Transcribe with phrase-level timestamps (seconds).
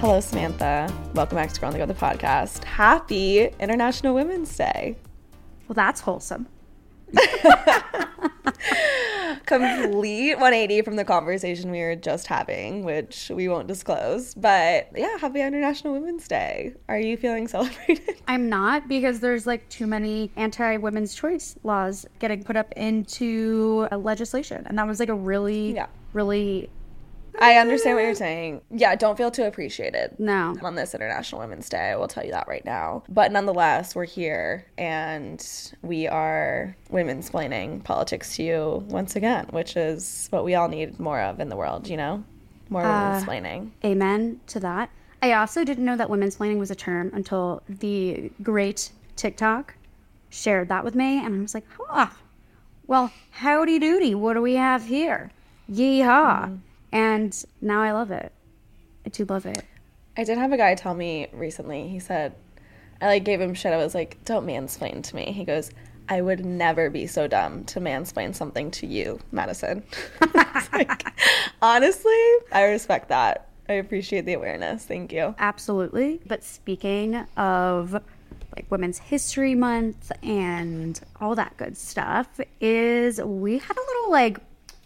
[0.00, 0.90] Hello, Samantha.
[1.14, 2.64] Welcome back to Girl on the Gov, the podcast.
[2.64, 4.96] Happy International Women's Day.
[5.68, 6.46] Well, that's wholesome.
[9.46, 14.32] Complete 180 from the conversation we were just having, which we won't disclose.
[14.34, 16.72] But yeah, happy International Women's Day.
[16.88, 18.16] Are you feeling celebrated?
[18.28, 23.86] I'm not because there's like too many anti women's choice laws getting put up into
[23.92, 24.64] uh, legislation.
[24.66, 25.86] And that was like a really, Yeah.
[26.14, 26.70] really,
[27.38, 28.60] I understand what you're saying.
[28.70, 30.16] Yeah, don't feel too appreciated.
[30.18, 30.56] no.
[30.62, 31.90] on this International Women's Day.
[31.90, 33.02] I will tell you that right now.
[33.08, 35.46] But nonetheless, we're here and
[35.82, 40.98] we are women's explaining politics to you once again, which is what we all need
[40.98, 42.24] more of in the world, you know?
[42.68, 43.72] More women's uh, explaining.
[43.84, 44.90] Amen to that.
[45.22, 49.74] I also didn't know that women's planning was a term until the great TikTok
[50.30, 51.24] shared that with me.
[51.24, 52.08] And I was like, huh.
[52.86, 54.14] Well, howdy doody.
[54.14, 55.30] What do we have here?
[55.70, 56.44] Yeehaw.
[56.44, 56.56] Mm-hmm.
[56.92, 58.32] And now I love it.
[59.06, 59.64] I do love it.
[60.16, 62.34] I did have a guy tell me recently, he said,
[63.00, 63.72] I like gave him shit.
[63.72, 65.32] I was like, don't mansplain to me.
[65.32, 65.70] He goes,
[66.08, 69.82] I would never be so dumb to mansplain something to you, Madison.
[70.72, 71.04] Like,
[71.62, 72.12] honestly,
[72.52, 73.48] I respect that.
[73.68, 74.84] I appreciate the awareness.
[74.84, 75.34] Thank you.
[75.38, 76.20] Absolutely.
[76.26, 77.92] But speaking of
[78.54, 84.38] like Women's History Month and all that good stuff, is we had a little like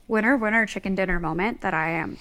[0.09, 2.19] winner winner chicken dinner moment that I am.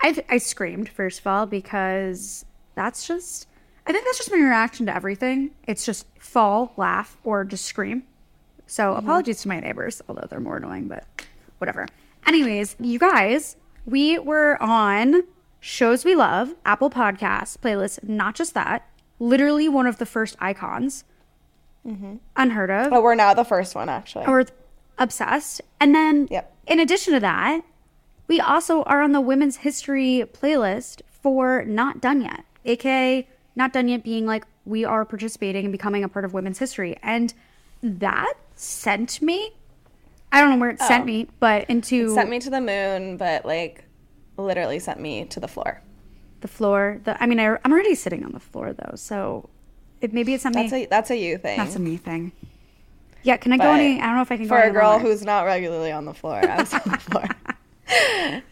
[0.00, 2.44] I I screamed first of all because
[2.74, 3.46] that's just
[3.86, 5.50] I think that's just my reaction to everything.
[5.66, 8.04] It's just fall, laugh, or just scream.
[8.66, 8.98] So mm-hmm.
[9.04, 11.04] apologies to my neighbors, although they're more annoying, but
[11.58, 11.86] whatever.
[12.26, 15.24] Anyways, you guys, we were on
[15.58, 18.02] shows we love, Apple Podcasts playlist.
[18.04, 18.88] Not just that,
[19.18, 21.04] literally one of the first icons,
[21.86, 22.16] mm-hmm.
[22.36, 24.26] unheard of, But we're now the first one, actually.
[24.26, 24.44] or
[24.98, 25.60] obsessed.
[25.80, 26.52] And then, Yep.
[26.66, 27.62] in addition to that,
[28.28, 33.26] we also are on the Women's History playlist for Not Done Yet, aka
[33.56, 36.96] Not Done Yet being like we are participating and becoming a part of women's history.
[37.02, 37.34] And
[37.82, 39.52] that sent me,
[40.30, 40.86] I don't know where it oh.
[40.88, 43.84] sent me, but into sent me to the moon, but like
[44.36, 45.82] literally sent me to the floor.
[46.40, 47.00] the floor.
[47.04, 49.48] The, I mean, I, I'm already sitting on the floor though, so
[50.00, 50.62] it, maybe it's something.
[50.62, 51.56] That's a that's a you thing.
[51.58, 52.32] that's a me thing.
[53.22, 54.00] Yeah, can I go any?
[54.00, 56.36] I don't know if I can for a girl who's not regularly on the floor.
[56.48, 57.24] I was on the floor.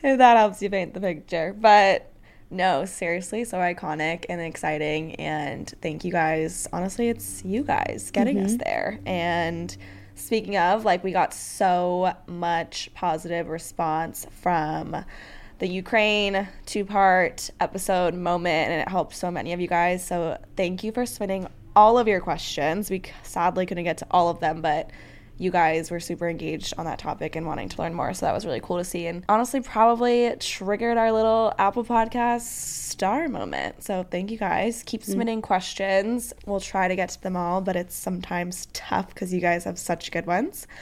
[0.03, 2.13] if that helps you paint the picture, but
[2.51, 6.69] no, seriously, so iconic and exciting, and thank you guys.
[6.73, 8.63] Honestly, it's you guys getting us Mm-hmm.
[8.65, 9.01] there.
[9.07, 9.77] And
[10.17, 15.05] speaking of, like, we got so much positive response from
[15.61, 20.05] the Ukraine two part episode moment, and it helped so many of you guys.
[20.05, 21.47] So, thank you for submitting
[21.81, 22.91] all of your questions.
[22.91, 24.91] We sadly couldn't get to all of them, but
[25.39, 28.13] you guys were super engaged on that topic and wanting to learn more.
[28.13, 29.07] So, that was really cool to see.
[29.07, 33.83] And honestly, probably triggered our little Apple Podcast star moment.
[33.83, 34.83] So, thank you guys.
[34.85, 35.11] Keep mm-hmm.
[35.13, 36.35] submitting questions.
[36.45, 39.79] We'll try to get to them all, but it's sometimes tough because you guys have
[39.79, 40.67] such good ones.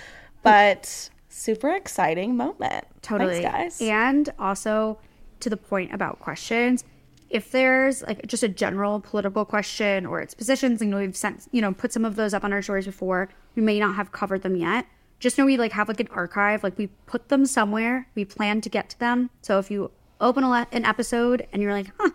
[0.44, 2.86] But super exciting moment.
[3.02, 3.42] Totally.
[3.42, 3.82] Thanks, guys.
[3.82, 4.98] And also
[5.40, 6.84] to the point about questions,
[7.30, 11.60] if there's like just a general political question or its positions, and we've sent, you
[11.60, 14.42] know, put some of those up on our stories before, we may not have covered
[14.42, 14.86] them yet.
[15.20, 18.08] Just know we like have like an archive, like we put them somewhere.
[18.14, 19.30] We plan to get to them.
[19.42, 19.90] So if you
[20.20, 22.10] open a, le- an episode and you're like, huh,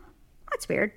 [0.50, 0.94] that's weird.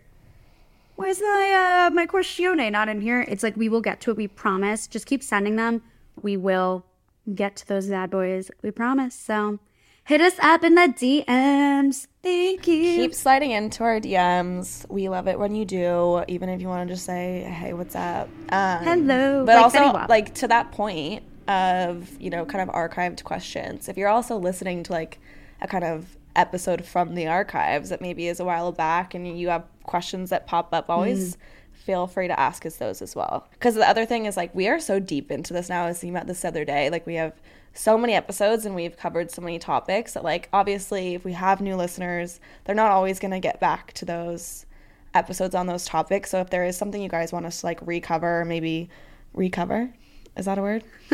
[0.95, 3.21] Why is my uh, my questione not in here?
[3.29, 4.17] It's like we will get to it.
[4.17, 4.87] We promise.
[4.87, 5.83] Just keep sending them.
[6.23, 6.87] We will
[7.35, 8.51] get to those bad boys.
[8.63, 9.15] We promise.
[9.15, 9.59] So
[10.07, 12.07] hit us up in the DMs.
[12.23, 12.97] Thank you.
[12.97, 14.89] Keep sliding into our DMs.
[14.89, 17.95] We love it when you do, even if you want to just say, "Hey, what's
[17.95, 19.45] up?" Um, Hello.
[19.45, 23.89] But Like also, like to that point of you know, kind of archived questions.
[23.89, 25.19] If you're also listening to like
[25.61, 29.49] a kind of episode from the archives that maybe is a while back, and you
[29.49, 31.37] have questions that pop up, always
[31.73, 33.47] feel free to ask us those as well.
[33.53, 35.85] Because the other thing is like we are so deep into this now.
[35.85, 36.91] I was thinking about this the other day.
[36.91, 37.33] Like we have
[37.77, 41.61] so many episodes and we've covered so many topics that like obviously if we have
[41.61, 44.67] new listeners, they're not always gonna get back to those
[45.15, 46.31] episodes on those topics.
[46.31, 48.89] So if there is something you guys want us to like recover, maybe
[49.35, 49.91] recover.
[50.37, 50.85] Is that a word?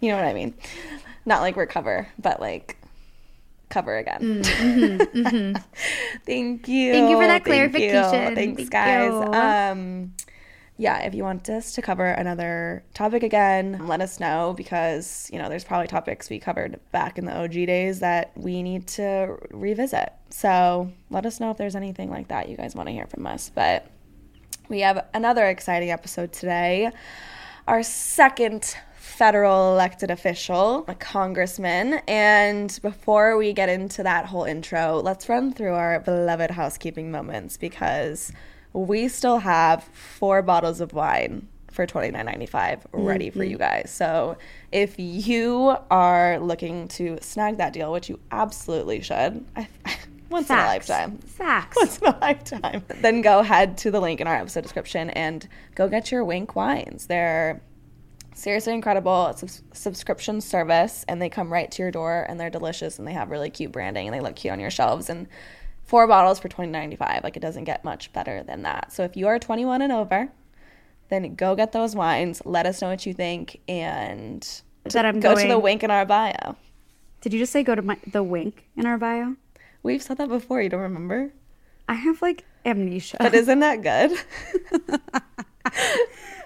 [0.00, 0.54] you know what I mean?
[1.24, 2.76] Not like recover, but like
[3.70, 4.42] cover again.
[5.14, 5.56] Mm-hmm,
[6.26, 6.92] Thank you.
[6.92, 8.34] Thank you for that Thank clarification.
[8.34, 9.10] Thanks, Thank guys.
[9.10, 9.32] you.
[9.32, 10.14] Um,
[10.76, 15.38] yeah, if you want us to cover another topic again, let us know because you
[15.38, 19.38] know there's probably topics we covered back in the OG days that we need to
[19.50, 20.12] revisit.
[20.30, 23.24] So let us know if there's anything like that you guys want to hear from
[23.26, 23.52] us.
[23.54, 23.86] But
[24.68, 26.90] we have another exciting episode today.
[27.68, 32.00] Our second federal elected official, a congressman.
[32.08, 37.56] And before we get into that whole intro, let's run through our beloved housekeeping moments
[37.56, 38.32] because
[38.74, 43.62] we still have four bottles of wine for $29.95 ready for you mm-hmm.
[43.62, 43.90] guys.
[43.90, 44.36] So
[44.70, 49.66] if you are looking to snag that deal, which you absolutely should, I,
[50.28, 50.88] once Facts.
[50.88, 51.76] in a lifetime Facts.
[51.76, 52.84] once in a lifetime.
[53.00, 56.54] Then go head to the link in our episode description and go get your Winc
[56.54, 57.06] wines.
[57.06, 57.60] They're
[58.34, 59.28] seriously incredible.
[59.28, 63.06] It's a subscription service and they come right to your door and they're delicious and
[63.06, 65.28] they have really cute branding and they look cute on your shelves and
[65.84, 67.22] four bottles for twenty ninety five.
[67.22, 68.92] Like it doesn't get much better than that.
[68.92, 70.30] So if you are 21 and over,
[71.08, 72.42] then go get those wines.
[72.44, 74.46] Let us know what you think and
[74.84, 76.56] That I'm go to the wink in our bio.
[77.20, 79.36] Did you just say go to my, the wink in our bio?
[79.82, 80.60] We've said that before.
[80.60, 81.32] You don't remember?
[81.88, 83.18] I have like amnesia.
[83.20, 84.12] But isn't that good?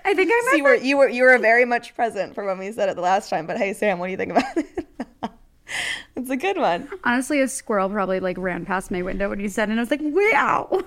[0.04, 2.58] I think I So you were you were you were very much present for when
[2.58, 3.46] we said it the last time.
[3.46, 4.86] But hey, Sam, what do you think about it?
[6.16, 6.88] it's a good one.
[7.04, 9.82] Honestly, a squirrel probably like ran past my window when you said it, and I
[9.82, 10.68] was like, wow.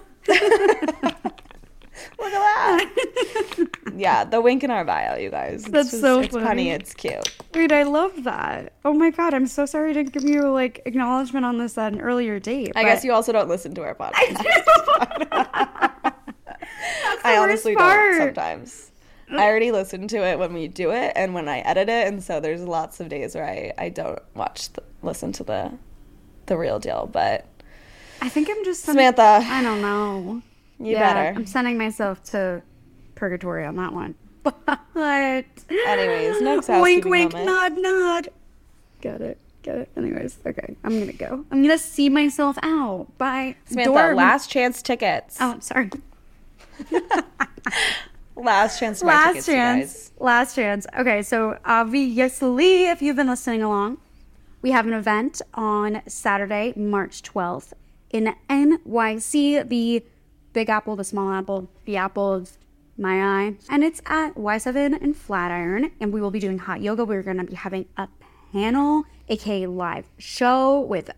[2.20, 3.68] Look at that.
[3.96, 5.64] yeah, the wink in our bio, you guys.
[5.64, 6.46] It's That's so it's funny.
[6.46, 6.70] funny.
[6.72, 7.36] It's cute.
[7.54, 8.74] Wait, I love that.
[8.86, 12.02] Oh my god, I'm so sorry to give you like acknowledgement on this at an
[12.02, 12.72] earlier date.
[12.76, 14.42] I guess you also don't listen to our podcast.
[17.24, 18.91] I the honestly don't sometimes.
[19.32, 22.22] I already listen to it when we do it and when I edit it, and
[22.24, 25.72] so there's lots of days where I, I don't watch the, listen to the
[26.48, 27.10] the real deal.
[27.12, 27.46] But
[28.22, 30.42] I think I'm just Samantha, I don't know.
[30.80, 31.40] you yeah, better.
[31.40, 32.62] I'm sending myself to
[33.16, 34.16] purgatory on that one.
[34.94, 37.50] But Anyways, next wink, wink, moment.
[37.50, 38.30] nod, nod.
[39.00, 39.90] Get it, get it.
[39.96, 41.46] Anyways, okay, I'm gonna go.
[41.52, 43.08] I'm gonna see myself out.
[43.18, 43.56] Bye.
[43.66, 45.38] Samantha, Door- last chance tickets.
[45.40, 45.90] Oh, I'm sorry.
[48.36, 50.12] Last chance last tickets, chance.
[50.20, 50.88] Last chance.
[50.98, 53.98] Okay, so obviously, if you've been listening along,
[54.62, 57.74] we have an event on Saturday, March 12th
[58.12, 60.04] in NYC, the
[60.54, 62.58] Big Apple, the Small Apple, the Apple of
[62.98, 63.56] my eye.
[63.70, 65.92] And it's at Y7 in Flatiron.
[66.00, 67.06] And we will be doing hot yoga.
[67.06, 68.08] We're going to be having a
[68.52, 71.10] panel, aka live show with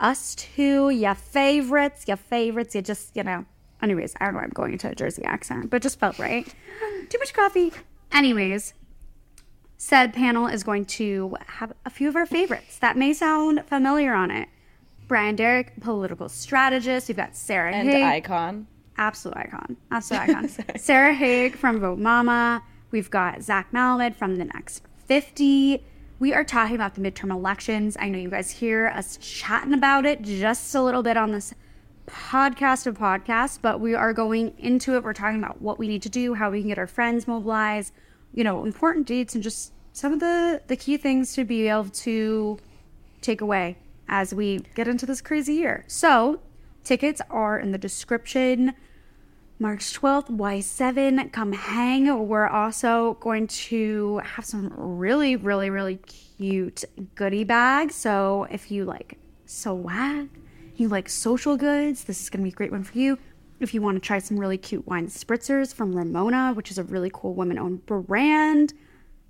[0.00, 2.74] us two, your favorites, your favorites.
[2.74, 3.44] You just, you know.
[3.82, 4.38] Anyways, I don't know.
[4.40, 6.46] Why I'm going into a Jersey accent, but just felt right.
[7.08, 7.72] Too much coffee.
[8.12, 8.74] Anyways,
[9.76, 14.12] said panel is going to have a few of our favorites that may sound familiar
[14.14, 14.48] on it.
[15.06, 17.08] Brian Derrick, political strategist.
[17.08, 18.66] We've got Sarah And Haig, icon.
[18.96, 20.48] absolute icon, absolute icon.
[20.76, 22.62] Sarah Haig from Vote Mama.
[22.90, 25.82] We've got Zach Malamed from the Next 50.
[26.18, 27.96] We are talking about the midterm elections.
[28.00, 31.54] I know you guys hear us chatting about it just a little bit on this
[32.08, 35.04] podcast of podcasts, but we are going into it.
[35.04, 37.92] We're talking about what we need to do, how we can get our friends mobilized,
[38.34, 41.88] you know, important dates, and just some of the the key things to be able
[41.90, 42.58] to
[43.20, 43.76] take away
[44.08, 45.84] as we get into this crazy year.
[45.86, 46.40] So,
[46.84, 48.74] tickets are in the description.
[49.60, 52.28] March 12th, Y7, come hang.
[52.28, 56.84] We're also going to have some really, really, really cute
[57.16, 57.96] goodie bags.
[57.96, 60.28] So, if you like swag,
[60.80, 63.18] you like social goods, this is going to be a great one for you.
[63.60, 66.84] If you want to try some really cute wine spritzers from Ramona, which is a
[66.84, 68.72] really cool women owned brand.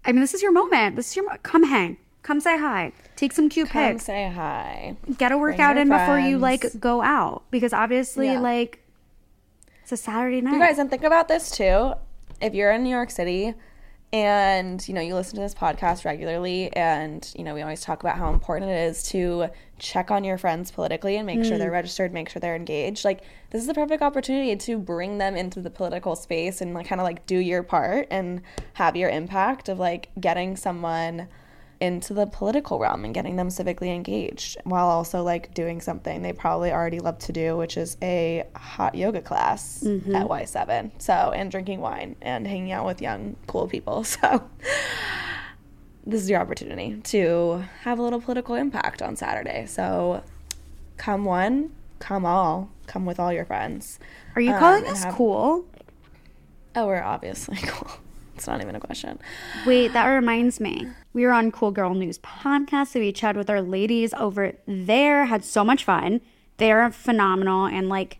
[0.05, 0.97] I mean, this is your moment.
[0.97, 1.97] This is your mo- come hang.
[2.23, 2.93] Come say hi.
[3.17, 4.97] Take some cute Come pics say hi.
[5.17, 8.41] get a workout in before you like go out because obviously Yeah.
[8.41, 8.81] like
[9.83, 10.53] it's a Saturday night.
[10.53, 11.95] You guys, and think about this too.
[12.43, 13.55] If you're in New York City
[14.13, 18.01] and you know you listen to this podcast regularly and you know we always talk
[18.01, 19.49] about how important it is to
[19.79, 21.75] check on your friends politically and make sure they're mm.
[21.75, 23.05] registered make sure they're engaged.
[23.05, 26.87] Like this is the perfect opportunity to bring them into the political space and like
[26.87, 28.43] kind of like do your part and
[28.75, 31.29] have your impact of like getting someone
[31.81, 36.33] into the political realm and getting them civically engaged while also like doing something they
[36.33, 40.15] probably already love to do, which is a hot yoga class Mm-hmm.
[40.17, 40.91] at Y7.
[40.99, 44.05] So, and drinking wine and hanging out with young, cool people.
[44.21, 44.49] So,
[46.07, 49.67] this is your opportunity to have a little political impact on Saturday.
[49.67, 50.23] So,
[50.97, 53.99] come one, come all, come with all your friends.
[54.35, 55.67] Are you Um, calling us have- cool?
[56.75, 57.91] Oh, we're obviously cool.
[58.39, 59.19] It's not even a question.
[59.67, 60.87] Wait, that reminds me.
[61.13, 62.89] We were on Cool Girl News podcast.
[62.89, 66.21] So we chatted with our ladies over there, had so much fun.
[66.59, 68.19] They're phenomenal and like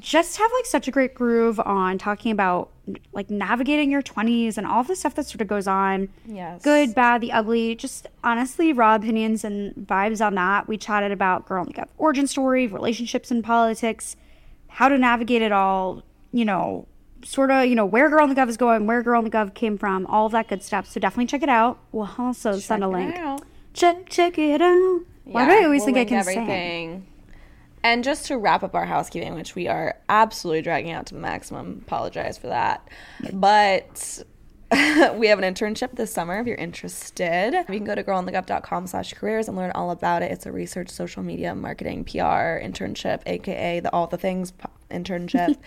[0.00, 2.70] just have like such a great groove on talking about
[3.12, 6.08] like navigating your 20s and all the stuff that sort of goes on.
[6.26, 6.62] Yes.
[6.62, 7.76] Good, bad, the ugly.
[7.76, 10.66] Just honestly, raw opinions and vibes on that.
[10.66, 14.16] We chatted about Girl Gov origin story, relationships and politics,
[14.66, 16.88] how to navigate it all, you know,
[17.24, 19.30] sort of, you know, where Girl on the Gov is going, where Girl on the
[19.30, 20.86] Gov came from, all of that good stuff.
[20.86, 21.78] So definitely check it out.
[21.92, 23.16] We'll also send a link.
[23.16, 23.42] out.
[23.72, 25.00] Check check it out.
[25.24, 26.38] Why do I always we'll think I can sing?
[26.38, 27.06] everything.
[27.82, 31.20] And just to wrap up our housekeeping, which we are absolutely dragging out to the
[31.20, 32.88] maximum, apologize for that.
[33.32, 34.22] But
[34.70, 37.52] we have an internship this summer if you're interested.
[37.52, 40.32] You can go to girlonthegov.com slash careers and learn all about it.
[40.32, 44.52] It's a research, social media, marketing, PR internship, aka the all the things
[44.90, 45.56] internship.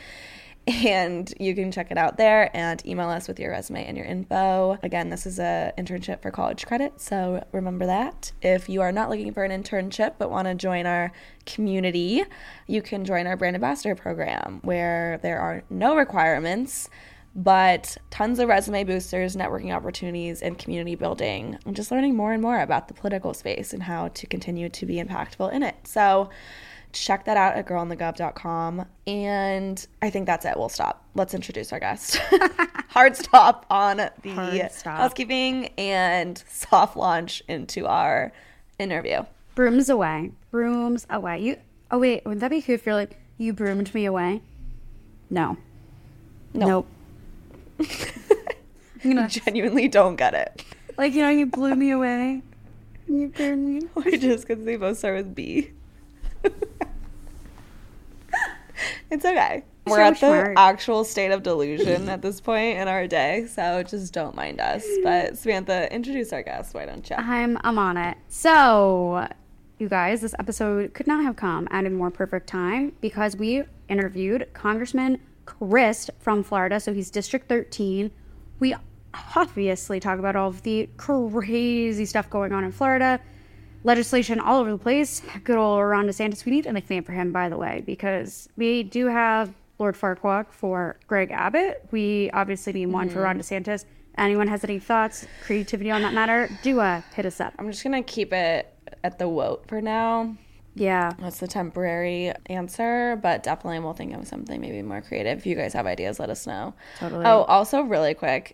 [0.67, 4.05] and you can check it out there and email us with your resume and your
[4.05, 4.77] info.
[4.83, 8.33] Again, this is a internship for college credit, so remember that.
[8.41, 11.11] If you are not looking for an internship but want to join our
[11.45, 12.23] community,
[12.67, 16.89] you can join our brand ambassador program where there are no requirements
[17.37, 22.41] but tons of resume boosters, networking opportunities, and community building, and just learning more and
[22.41, 25.75] more about the political space and how to continue to be impactful in it.
[25.85, 26.31] So,
[27.05, 28.85] check that out at girlonthegov.com.
[29.05, 30.53] And I think that's it.
[30.57, 31.05] We'll stop.
[31.15, 32.17] Let's introduce our guest.
[32.89, 34.97] Hard stop on the stop.
[34.97, 38.31] housekeeping and soft launch into our
[38.79, 39.23] interview.
[39.55, 40.31] Brooms away.
[40.51, 41.39] Brooms away.
[41.39, 41.57] You.
[41.91, 44.41] Oh wait, wouldn't that be cool if you're like you broomed me away?
[45.29, 45.57] No.
[46.53, 46.67] No.
[46.67, 46.87] Nope.
[49.03, 50.63] I'm gonna Genuinely don't get it.
[50.97, 52.41] like you know you blew me away.
[53.09, 53.87] You burned me.
[53.95, 55.71] Or just because they both start with B.
[59.11, 59.63] it's okay.
[59.85, 60.53] We're So at the smart.
[60.57, 64.85] actual state of delusion at this point in our day, so just don't mind us.
[65.03, 67.15] But Samantha, introduce our guest, why don't you?
[67.15, 68.17] I'm I'm on it.
[68.27, 69.27] So,
[69.79, 73.63] you guys, this episode could not have come at a more perfect time because we
[73.87, 76.79] interviewed Congressman Crist from Florida.
[76.81, 78.11] So he's District 13.
[78.59, 78.75] We
[79.35, 83.21] obviously talk about all of the crazy stuff going on in Florida,
[83.87, 85.21] legislation all over the place.
[85.45, 86.43] Good old Ron DeSantis.
[86.45, 90.47] We need a nickname for him, by the way, because we do have Lord Farquaad
[90.51, 91.87] for Greg Abbott.
[91.91, 93.85] We obviously need one for Ron DeSantis.
[94.17, 96.49] Anyone has any thoughts, creativity on that matter?
[96.63, 97.53] Do uh, hit us up.
[97.57, 100.35] I'm just gonna keep it at the vote for now.
[100.75, 101.13] Yeah.
[101.19, 105.37] That's the temporary answer, but definitely we'll think of something maybe more creative.
[105.39, 106.73] If you guys have ideas, let us know.
[106.99, 107.25] Totally.
[107.25, 108.53] Oh, also, really quick,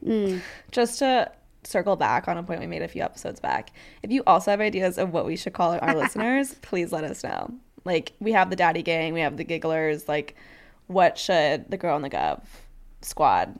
[0.71, 1.31] just to
[1.65, 3.71] circle back on a point we made a few episodes back.
[4.01, 7.23] If you also have ideas of what we should call our listeners, please let us
[7.23, 7.53] know.
[7.85, 10.07] Like, we have the Daddy Gang, we have the Gigglers.
[10.07, 10.35] Like,
[10.87, 12.41] what should the Girl on the Gov
[13.01, 13.59] squad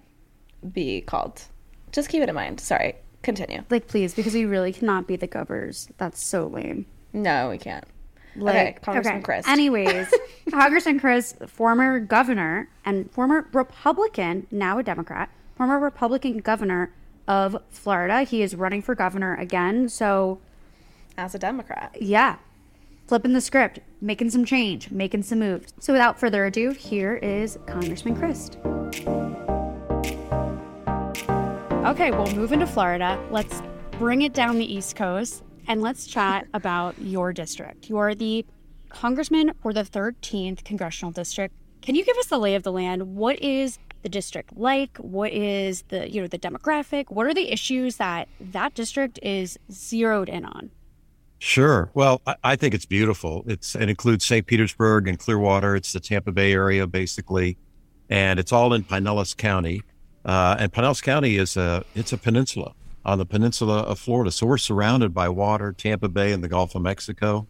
[0.71, 1.41] be called?
[1.91, 2.59] Just keep it in mind.
[2.59, 3.63] Sorry, continue.
[3.69, 5.89] Like, please, because we really cannot be the govers.
[5.97, 6.85] That's so lame.
[7.11, 7.85] No, we can't.
[8.35, 9.47] Like, okay, Congressman Crist.
[9.47, 10.11] Anyways,
[10.49, 16.91] Congressman Crist, former governor and former Republican, now a Democrat, former Republican governor
[17.27, 18.23] of Florida.
[18.23, 19.89] He is running for governor again.
[19.89, 20.39] So,
[21.17, 21.95] As a Democrat.
[21.99, 22.37] yeah,
[23.07, 25.73] flipping the script, making some change, making some moves.
[25.79, 28.57] So, without further ado, here is Congressman Crist.
[31.85, 33.21] Okay, we'll move into Florida.
[33.29, 33.61] Let's
[33.99, 37.89] bring it down the East Coast and let's chat about your district.
[37.89, 38.45] You are the
[38.89, 41.53] congressman for the 13th congressional district.
[41.81, 43.15] Can you give us the lay of the land?
[43.15, 44.97] What is the district like?
[44.97, 47.05] What is the, you know, the demographic?
[47.09, 50.71] What are the issues that that district is zeroed in on?
[51.39, 51.89] Sure.
[51.93, 53.43] Well, I, I think it's beautiful.
[53.47, 54.45] It's it includes St.
[54.45, 55.75] Petersburg and Clearwater.
[55.75, 57.57] It's the Tampa Bay area basically,
[58.09, 59.81] and it's all in Pinellas County.
[60.23, 64.31] Uh, and Pinellas County is a it's a peninsula on the peninsula of Florida.
[64.31, 67.47] So we're surrounded by water, Tampa Bay and the Gulf of Mexico.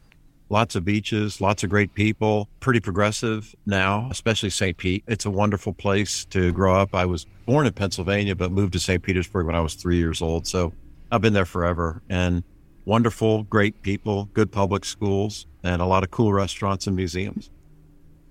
[0.53, 4.77] Lots of beaches, lots of great people, pretty progressive now, especially St.
[4.77, 5.03] Pete.
[5.07, 6.93] It's a wonderful place to grow up.
[6.93, 9.01] I was born in Pennsylvania, but moved to St.
[9.01, 10.45] Petersburg when I was three years old.
[10.45, 10.71] So
[11.11, 12.03] I've been there forever.
[12.07, 12.43] And
[12.85, 17.49] wonderful, great people, good public schools, and a lot of cool restaurants and museums.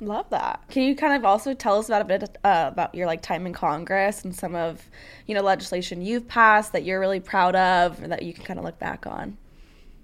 [0.01, 0.63] Love that.
[0.69, 3.47] Can you kind of also tell us about a bit uh, about your like time
[3.47, 4.89] in Congress and some of
[5.27, 8.65] you know legislation you've passed that you're really proud of that you can kind of
[8.65, 9.39] look back on?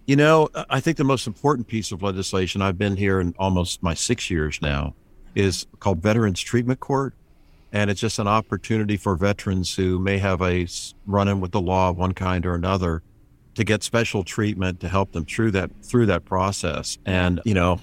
[0.09, 3.83] You know, I think the most important piece of legislation I've been here in almost
[3.83, 4.95] my six years now
[5.35, 7.13] is called Veterans Treatment Court.
[7.75, 10.67] And it's just an opportunity for veterans who may have a
[11.05, 13.03] run in with the law of one kind or another
[13.55, 16.97] to get special treatment to help them through that through that process.
[17.05, 17.79] And, you know,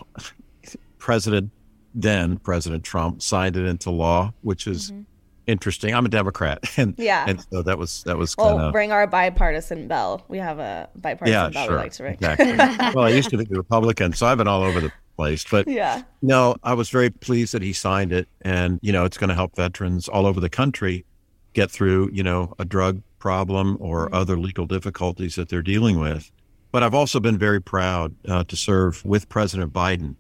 [0.97, 1.51] President
[1.93, 5.03] then President Trump signed it into law, which is mm-hmm.
[5.47, 5.93] Interesting.
[5.93, 8.55] I'm a Democrat, and yeah, and so that was that was kind of.
[8.57, 10.23] Well, bring our bipartisan bell.
[10.27, 11.75] We have a bipartisan yeah, bell sure.
[11.75, 12.13] we like to ring.
[12.13, 12.53] Exactly.
[12.95, 15.45] well, I used to be a Republican, so I've been all over the place.
[15.49, 19.17] But yeah, no, I was very pleased that he signed it, and you know, it's
[19.17, 21.05] going to help veterans all over the country
[21.53, 24.15] get through you know a drug problem or mm-hmm.
[24.15, 26.31] other legal difficulties that they're dealing with.
[26.71, 30.15] But I've also been very proud uh, to serve with President Biden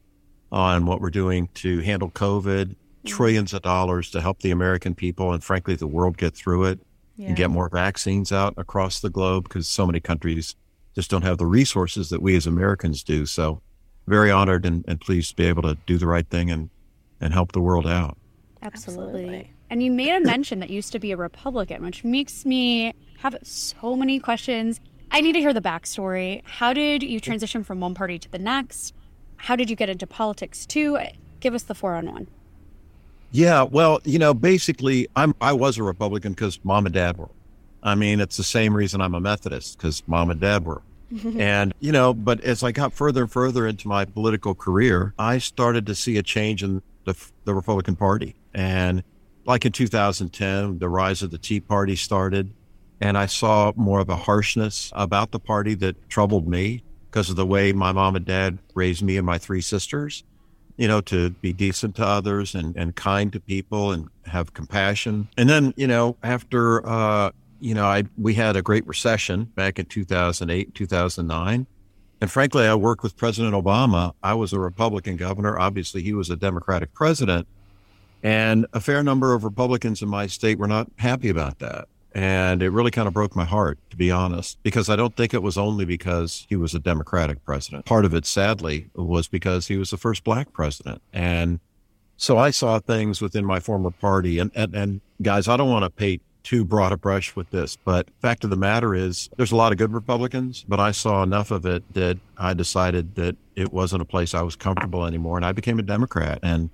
[0.51, 2.75] on what we're doing to handle COVID.
[3.05, 3.15] Mm-hmm.
[3.15, 6.79] trillions of dollars to help the American people and frankly the world get through it
[7.15, 7.27] yeah.
[7.27, 10.55] and get more vaccines out across the globe because so many countries
[10.95, 13.25] just don't have the resources that we as Americans do.
[13.25, 13.61] So
[14.07, 16.69] very honored and, and pleased to be able to do the right thing and,
[17.19, 18.17] and help the world out.
[18.61, 19.23] Absolutely.
[19.23, 19.51] Absolutely.
[19.69, 22.93] And you made a mention that you used to be a Republican, which makes me
[23.17, 24.79] have so many questions.
[25.11, 26.41] I need to hear the backstory.
[26.45, 28.93] How did you transition from one party to the next?
[29.37, 30.99] How did you get into politics too?
[31.39, 32.27] Give us the four on one.
[33.31, 37.29] Yeah, well, you know, basically, I'm I was a Republican because mom and dad were.
[37.83, 40.81] I mean, it's the same reason I'm a Methodist because mom and dad were.
[41.37, 45.37] and you know, but as I got further and further into my political career, I
[45.37, 49.03] started to see a change in the the Republican Party, and
[49.45, 52.51] like in 2010, the rise of the Tea Party started,
[52.99, 57.35] and I saw more of a harshness about the party that troubled me because of
[57.35, 60.23] the way my mom and dad raised me and my three sisters,
[60.77, 65.27] you know, to be decent to others and, and kind to people and have compassion.
[65.37, 69.79] And then, you know, after, uh, you know, I, we had a great recession back
[69.79, 71.67] in 2008, 2009.
[72.21, 74.13] And frankly, I worked with President Obama.
[74.23, 75.59] I was a Republican governor.
[75.59, 77.47] Obviously, he was a Democratic president.
[78.23, 81.87] And a fair number of Republicans in my state were not happy about that.
[82.15, 85.33] And it really kind of broke my heart, to be honest, because I don't think
[85.33, 87.85] it was only because he was a Democratic president.
[87.85, 91.01] Part of it, sadly, was because he was the first black president.
[91.11, 91.59] And
[92.15, 94.39] so I saw things within my former party.
[94.39, 97.75] And, and, and guys, I don't want to paint too broad a brush with this,
[97.75, 101.21] but fact of the matter is there's a lot of good Republicans, but I saw
[101.21, 105.35] enough of it that I decided that it wasn't a place I was comfortable anymore.
[105.35, 106.39] And I became a Democrat.
[106.41, 106.69] And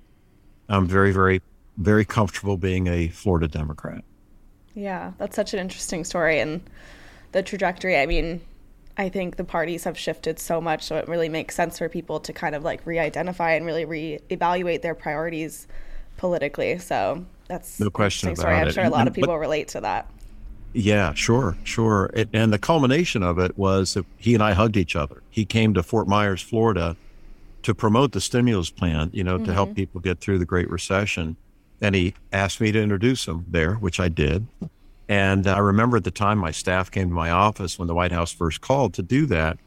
[0.68, 1.42] I'm very, very,
[1.78, 4.04] very comfortable being a Florida Democrat.
[4.74, 6.60] Yeah, that's such an interesting story and
[7.32, 7.96] the trajectory.
[7.96, 8.40] I mean,
[8.96, 12.20] I think the parties have shifted so much, so it really makes sense for people
[12.20, 15.66] to kind of like re-identify and really re-evaluate their priorities
[16.16, 16.78] politically.
[16.78, 18.54] So that's no question about story.
[18.56, 18.60] it.
[18.60, 20.10] I'm sure a lot of people but, relate to that.
[20.74, 22.10] Yeah, sure, sure.
[22.14, 25.22] It, and the culmination of it was that he and I hugged each other.
[25.30, 26.96] He came to Fort Myers, Florida,
[27.62, 29.44] to promote the stimulus plan, you know, mm-hmm.
[29.46, 29.76] to help mm-hmm.
[29.76, 31.36] people get through the Great Recession.
[31.82, 34.46] And he asked me to introduce him there, which I did.
[35.08, 38.12] And I remember at the time my staff came to my office when the White
[38.12, 39.58] House first called to do that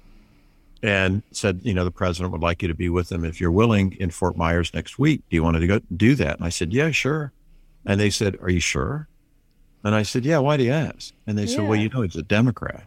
[0.82, 3.52] and said, you know, the president would like you to be with him if you're
[3.52, 5.22] willing in Fort Myers next week.
[5.30, 6.38] Do you want to go do that?
[6.38, 7.34] And I said, yeah, sure.
[7.86, 9.08] And they said, are you sure?
[9.84, 11.14] And I said, yeah, why do you ask?
[11.28, 11.58] And they yeah.
[11.58, 12.86] said, well, you know, he's a Democrat.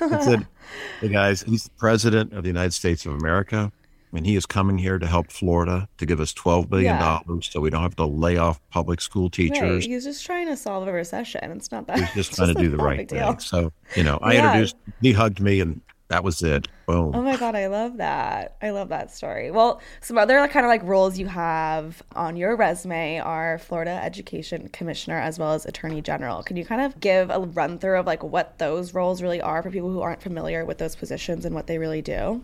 [0.00, 0.46] I said,
[1.00, 3.72] hey guys, he's the president of the United States of America
[4.12, 7.52] and he is coming here to help Florida to give us twelve billion dollars, yeah.
[7.52, 9.60] so we don't have to lay off public school teachers.
[9.60, 9.82] Right.
[9.84, 11.50] He's just trying to solve a recession.
[11.52, 11.98] It's not that.
[11.98, 13.38] He's just trying to do the right thing.
[13.38, 14.46] So you know, I yeah.
[14.46, 14.76] introduced.
[15.00, 15.80] He hugged me, and
[16.12, 16.68] that was it.
[16.86, 17.14] Boom.
[17.14, 18.56] Oh my god, I love that.
[18.60, 19.50] I love that story.
[19.50, 24.68] Well, some other kind of like roles you have on your resume are Florida Education
[24.68, 26.42] Commissioner as well as Attorney General.
[26.42, 29.62] Can you kind of give a run through of like what those roles really are
[29.62, 32.42] for people who aren't familiar with those positions and what they really do?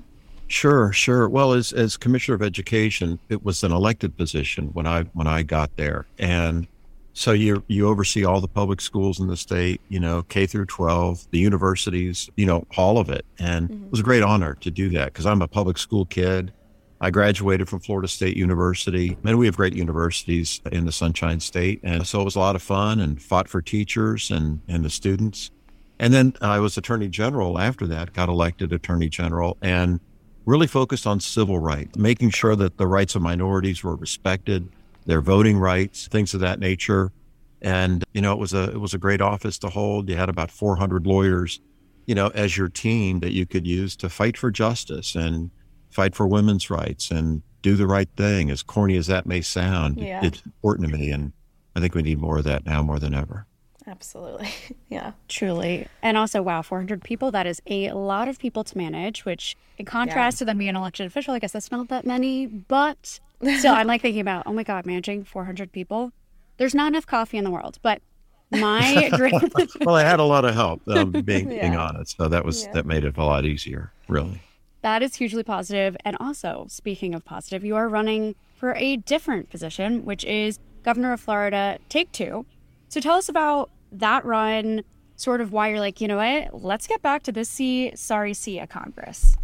[0.48, 1.28] Sure, sure.
[1.28, 5.42] Well, as as commissioner of education, it was an elected position when I when I
[5.42, 6.66] got there, and
[7.12, 10.66] so you you oversee all the public schools in the state, you know, K through
[10.66, 13.84] 12, the universities, you know, all of it, and mm-hmm.
[13.84, 16.52] it was a great honor to do that because I'm a public school kid.
[17.00, 21.80] I graduated from Florida State University, and we have great universities in the Sunshine State,
[21.82, 24.90] and so it was a lot of fun and fought for teachers and and the
[24.90, 25.50] students.
[25.98, 30.00] And then I was Attorney General after that, got elected Attorney General, and
[30.48, 34.68] really focused on civil rights, making sure that the rights of minorities were respected,
[35.04, 37.12] their voting rights, things of that nature.
[37.60, 40.08] And you know, it was a it was a great office to hold.
[40.08, 41.60] You had about 400 lawyers,
[42.06, 45.50] you know, as your team that you could use to fight for justice and
[45.90, 48.50] fight for women's rights and do the right thing.
[48.50, 50.24] As corny as that may sound, Yeah.
[50.24, 51.10] it's important to me.
[51.10, 51.32] And
[51.74, 53.46] I think we need more of that now more than ever.
[53.88, 54.48] Absolutely.
[54.88, 55.12] yeah.
[55.28, 55.86] Truly.
[56.02, 59.86] And also, wow, 400 people, that is a lot of people to manage, which in
[59.86, 62.46] contrast to them being an elected official, I guess that's not that many.
[62.46, 63.18] But
[63.58, 66.12] still, I'm like thinking about, oh my God, managing 400 people.
[66.58, 67.78] There's not enough coffee in the world.
[67.82, 68.02] But
[68.50, 69.32] my great,
[69.84, 71.80] Well, I had a lot of help, um, being, being Yeah.
[71.80, 72.16] honest.
[72.16, 72.72] So that was Yeah.
[72.72, 74.40] that made it a lot easier, really.
[74.82, 75.96] that is hugely positive.
[76.04, 81.12] And also, speaking of positive, you are running for a different position, which is governor
[81.12, 82.44] of Florida, take two.
[82.88, 84.82] So tell us about that run,
[85.16, 88.34] sort of why you're like, you know what, let's get back to this see, sorry,
[88.34, 89.36] see at Congress.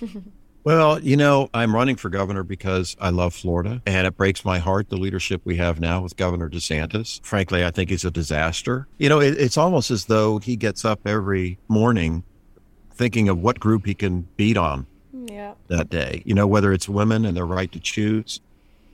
[0.68, 4.58] Well, you know, I'm running for governor because I love Florida and it breaks my
[4.58, 7.24] heart the leadership we have now with Governor DeSantis.
[7.24, 8.86] Frankly, I think he's a disaster.
[8.98, 12.22] You know, it, it's almost as though he gets up every morning
[12.92, 15.54] thinking of what group he can beat on Yeah.
[15.68, 16.22] that day.
[16.26, 18.42] You know, whether it's women and their right to choose,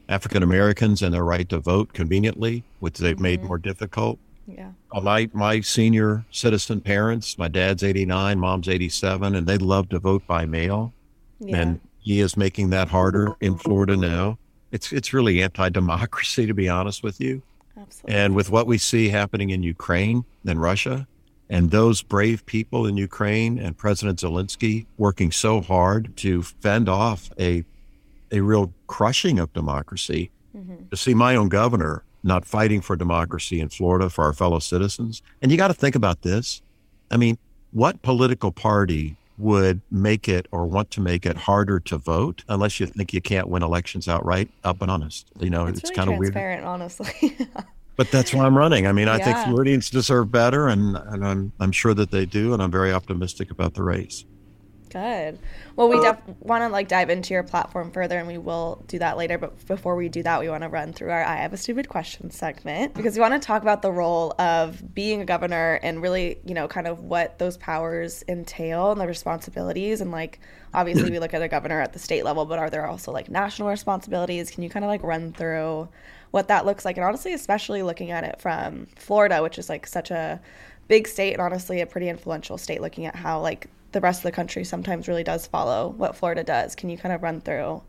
[0.09, 3.49] African Americans and their right to vote conveniently, which they've made mm-hmm.
[3.49, 4.21] more difficult.
[4.47, 4.73] Yeah.
[4.93, 9.99] Uh, my my senior citizen parents, my dad's 89, mom's 87, and they love to
[9.99, 10.93] vote by mail
[11.41, 11.57] Yeah.
[11.61, 14.39] and he is making that harder in Florida now.
[14.73, 17.43] It's it's really anti-democracy, to be honest with you.
[17.77, 18.15] Absolutely.
[18.21, 21.07] And with what we see happening in Ukraine and Russia,
[21.51, 27.31] and those brave people in Ukraine and President Zelensky working so hard to fend off
[27.39, 27.65] a
[28.33, 30.31] a real crushing of democracy,
[30.91, 35.23] to see my own governor not fighting for democracy in Florida for our fellow citizens.
[35.43, 36.63] And you got to think about this.
[37.11, 37.39] I mean,
[37.73, 42.79] what political party would make it or want to make it harder to vote unless
[42.79, 44.49] you think you can't win elections outright?
[44.65, 46.33] Up and honest, you know, it's, it's, really kind of weird.
[46.33, 47.37] transparent, honestly.
[47.97, 48.87] But that's why I'm running.
[48.87, 52.53] I mean, I think Floridians deserve better, and, and I'm I'm sure that they do,
[52.53, 54.25] and I'm very optimistic about the race.
[54.95, 55.41] Good.
[55.75, 58.85] Well, we uh, def- want to like dive into your platform further, and we will
[58.87, 59.39] do that later.
[59.39, 61.89] But before we do that, we want to run through our "I Have a Stupid
[61.89, 66.01] Question" segment because we want to talk about the role of being a governor and
[66.01, 70.01] really, you know, kind of what those powers entail and the responsibilities.
[70.01, 70.39] And like,
[70.73, 73.29] obviously, we look at a governor at the state level, but are there also like
[73.29, 74.53] national responsibilities?
[74.53, 75.89] Can you kind of like run through
[76.31, 76.99] what that looks like?
[76.99, 80.41] And honestly, especially looking at it from Florida, which is like such a
[80.87, 84.25] big state and honestly a pretty influential state looking at how like the rest of
[84.25, 86.75] the country sometimes really does follow what Florida does.
[86.75, 87.83] Can you kind of run through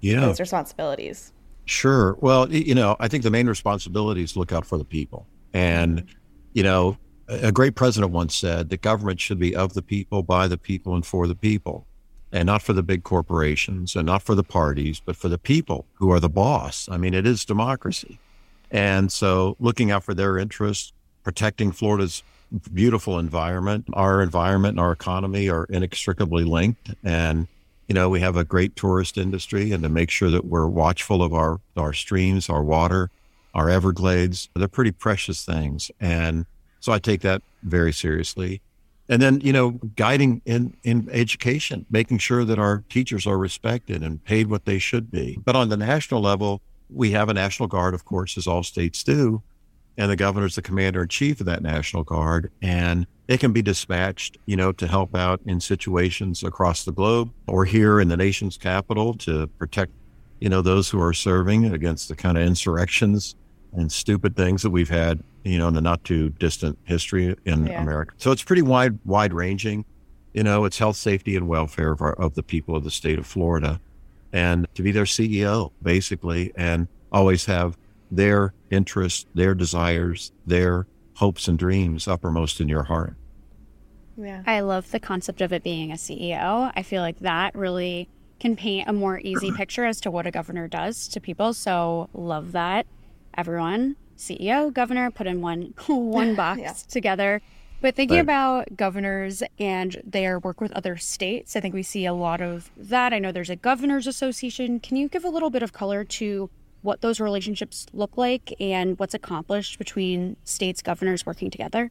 [0.00, 1.32] Yeah, those responsibilities?
[1.66, 2.16] Sure.
[2.20, 5.26] Well, you know, I think the main responsibility is look out for the people.
[5.54, 6.06] And,
[6.52, 6.96] you know,
[7.28, 10.96] a great president once said that government should be of the people, by the people,
[10.96, 11.86] and for the people,
[12.32, 15.86] and not for the big corporations and not for the parties, but for the people
[15.94, 16.88] who are the boss.
[16.90, 18.18] I mean, it is democracy.
[18.70, 20.92] And so looking out for their interests,
[21.22, 22.22] protecting Florida's
[22.72, 26.94] beautiful environment, our environment and our economy are inextricably linked.
[27.04, 27.48] And
[27.90, 31.24] you know, we have a great tourist industry and to make sure that we're watchful
[31.24, 33.10] of our, our streams, our water,
[33.52, 34.48] our Everglades.
[34.54, 35.90] They're pretty precious things.
[35.98, 36.46] And
[36.78, 38.60] so I take that very seriously.
[39.08, 44.04] And then, you know, guiding in, in education, making sure that our teachers are respected
[44.04, 45.40] and paid what they should be.
[45.44, 46.60] But on the national level,
[46.90, 49.42] we have a National Guard, of course, as all states do.
[50.00, 52.50] And the governor's the commander in chief of that National Guard.
[52.62, 57.30] And it can be dispatched, you know, to help out in situations across the globe
[57.46, 59.92] or here in the nation's capital to protect,
[60.40, 63.36] you know, those who are serving against the kind of insurrections
[63.74, 67.66] and stupid things that we've had, you know, in the not too distant history in
[67.66, 67.82] Yeah.
[67.82, 68.14] America.
[68.16, 69.84] So it's pretty wide, wide ranging.
[70.32, 73.18] You know, it's health, safety, and welfare of, our, of the people of the state
[73.18, 73.78] of Florida,
[74.32, 77.76] and to be their CEO basically, and always have
[78.10, 83.14] their interests, their desires, their hopes and dreams uppermost in your heart.
[84.16, 84.42] Yeah.
[84.46, 86.72] I love the concept of it being a CEO.
[86.74, 90.30] I feel like that really can paint a more easy picture as to what a
[90.30, 91.54] governor does to people.
[91.54, 92.86] So love that.
[93.36, 96.72] Everyone, CEO, governor, put in one one box Yeah.
[96.88, 97.40] together.
[97.82, 98.22] But thinking Right.
[98.22, 102.70] about governors and their work with other states, I think we see a lot of
[102.76, 103.14] that.
[103.14, 104.80] I know there's a governors association.
[104.80, 106.50] Can you give a little bit of color to
[106.82, 111.90] what those relationships look like and what's accomplished between states governors working together?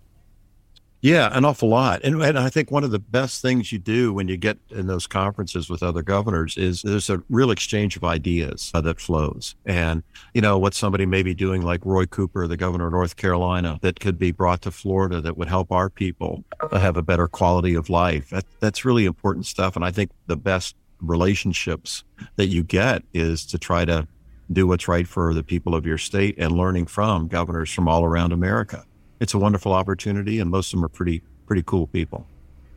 [1.01, 2.01] Yeah, an awful lot.
[2.03, 4.87] And, and I think one of the best things you do when you get in
[4.87, 9.55] those conferences with other governors is there's a real exchange of ideas uh, that flows.
[9.65, 13.15] And, you know, what somebody may be doing, like Roy Cooper, the governor of North
[13.15, 17.29] Carolina, that could be brought to Florida that would help our people have a better
[17.29, 18.29] quality of life.
[18.31, 19.77] That, that's really important stuff.
[19.77, 22.03] And I think the best relationships
[22.35, 24.05] that you get is to try to
[24.51, 28.03] do what's right for the people of your state and learning from governors from all
[28.03, 28.85] around America
[29.19, 32.25] it's a wonderful opportunity, and most of them are pretty pretty cool people.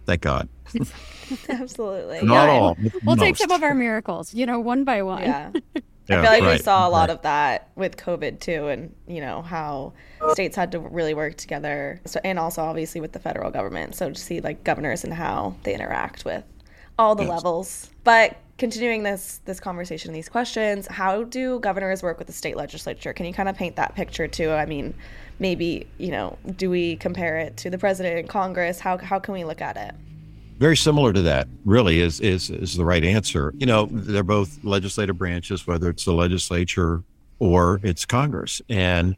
[0.07, 0.49] Thank God.
[1.49, 2.23] Absolutely.
[2.23, 2.51] Not yeah.
[2.51, 2.77] all.
[3.05, 5.23] We'll take some of our miracles, you know, one by one.
[5.23, 5.53] Yeah.
[6.09, 7.11] Yeah, I feel like we saw a lot right.
[7.11, 9.93] of that with COVID too, and you know how
[10.33, 13.95] states had to really work together, so, and also obviously with the federal government.
[13.95, 16.43] So to see like governors and how they interact with
[16.99, 17.31] all the Yes.
[17.31, 17.91] levels.
[18.03, 23.13] But continuing this this conversation, these questions, how do governors work with the state legislature?
[23.13, 24.51] Can you kind of paint that picture too?
[24.51, 24.95] I mean,
[25.39, 28.79] maybe you know, do we compare it to the president and Congress?
[28.81, 29.95] How how can we look at it?
[30.59, 33.53] Very similar to that, really, is, is is the right answer.
[33.57, 37.03] You know, they're both legislative branches, whether it's the legislature
[37.41, 38.63] or it's Congress.
[38.69, 39.17] And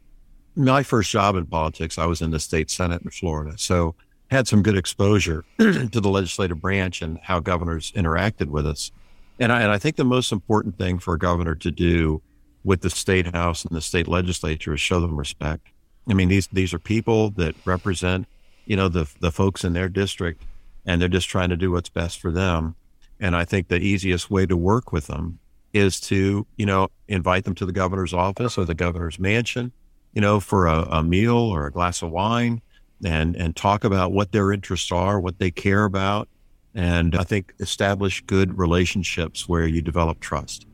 [0.55, 3.93] my first job in politics, I was in the state senate in Florida, so
[4.31, 8.91] had some good exposure to the legislative branch and how governors interacted with us.
[9.39, 12.21] And I, and I think the most important thing for a governor to do
[12.63, 15.67] with the state house and the state legislature is show them respect.
[16.09, 18.27] I mean, these these are people that represent,
[18.65, 20.43] you know, the the folks in their district,
[20.85, 22.75] and they're just trying to do what's best for them.
[23.19, 25.39] And I think the easiest way to work with them
[25.73, 29.71] is to, you know, invite them to the governor's office or the governor's mansion,
[30.13, 32.61] you know, for a, a meal or a glass of wine,
[33.03, 36.29] and and talk about what their interests are, what they care about,
[36.75, 40.67] and I think establish good relationships where you develop trust.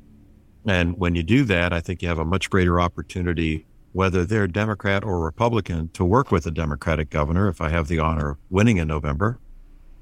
[0.66, 4.48] And when you do that, I think you have a much greater opportunity, whether they're
[4.48, 8.38] Democrat or Republican, to work with a Democratic governor if I have the honor of
[8.50, 9.40] winning in November.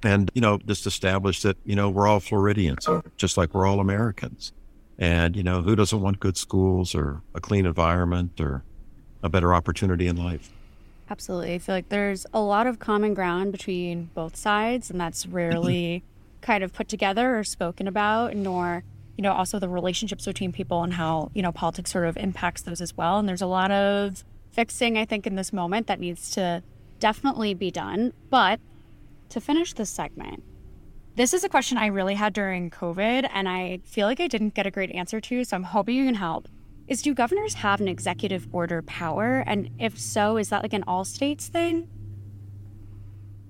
[0.02, 3.82] And, you know, just establish that, you know, we're all Floridians, just like we're all
[3.82, 4.54] Americans.
[4.98, 8.64] And, you know, who doesn't want good schools or a clean environment or
[9.22, 10.50] a better opportunity in life?
[11.10, 11.56] Absolutely.
[11.56, 16.04] I feel like there's a lot of common ground between both sides, and that's rarely
[16.42, 18.84] kind of put together or spoken about, nor,
[19.18, 22.62] you know, also the relationships between people and how, you know, politics sort of impacts
[22.62, 23.18] those as well.
[23.18, 26.62] And there's a lot of fixing, I think, in this moment that needs to
[27.00, 28.14] definitely be done.
[28.30, 28.60] But
[29.30, 30.44] to finish this segment,
[31.16, 34.54] this is a question I really had during COVID, and I feel like I didn't
[34.54, 36.48] get a great answer to, so I'm hoping you can help.
[36.90, 39.44] Is do governors have an executive order power?
[39.46, 41.88] And if so, is that like an all states thing?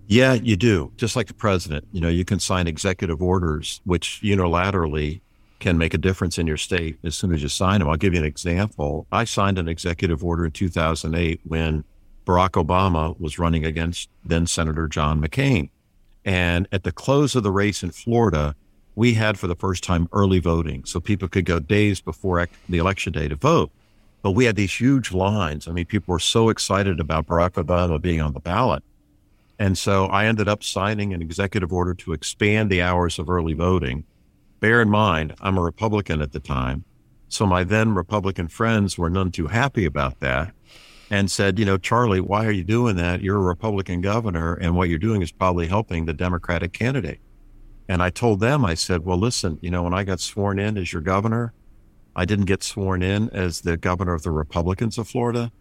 [0.07, 0.91] Yeah, you do.
[0.97, 5.21] Just like the president, you know, you can sign executive orders, which unilaterally
[5.59, 7.87] can make a difference in your state as soon as you sign them.
[7.87, 9.07] I'll give you an example.
[9.09, 11.85] I signed an executive order in 2008 when
[12.25, 15.69] Barack Obama was running against then Senator John McCain.
[16.25, 18.55] And at the close of the race in Florida,
[18.99, 20.83] we had for the first time early voting.
[20.83, 23.71] So people could go days before the election day to vote.
[24.21, 25.69] But we had these huge lines.
[25.69, 28.83] I mean, people were so excited about Barack Obama being on the ballot.
[29.57, 33.53] And so I ended up signing an executive order to expand the hours of early
[33.53, 34.03] voting.
[34.59, 36.83] Bear in mind, I'm a Republican at the time.
[37.29, 40.53] So my then Republican friends were none too happy about that
[41.09, 43.21] and said, you know, Charlie, why are you doing that?
[43.21, 47.21] You're a Republican governor, and what you're doing is probably helping the Democratic candidate.
[47.89, 50.77] And I told them, I said, well, listen, you know, when I got sworn in
[50.77, 51.53] as your governor,
[52.15, 55.51] I didn't get sworn in as the governor of the Republicans of Florida.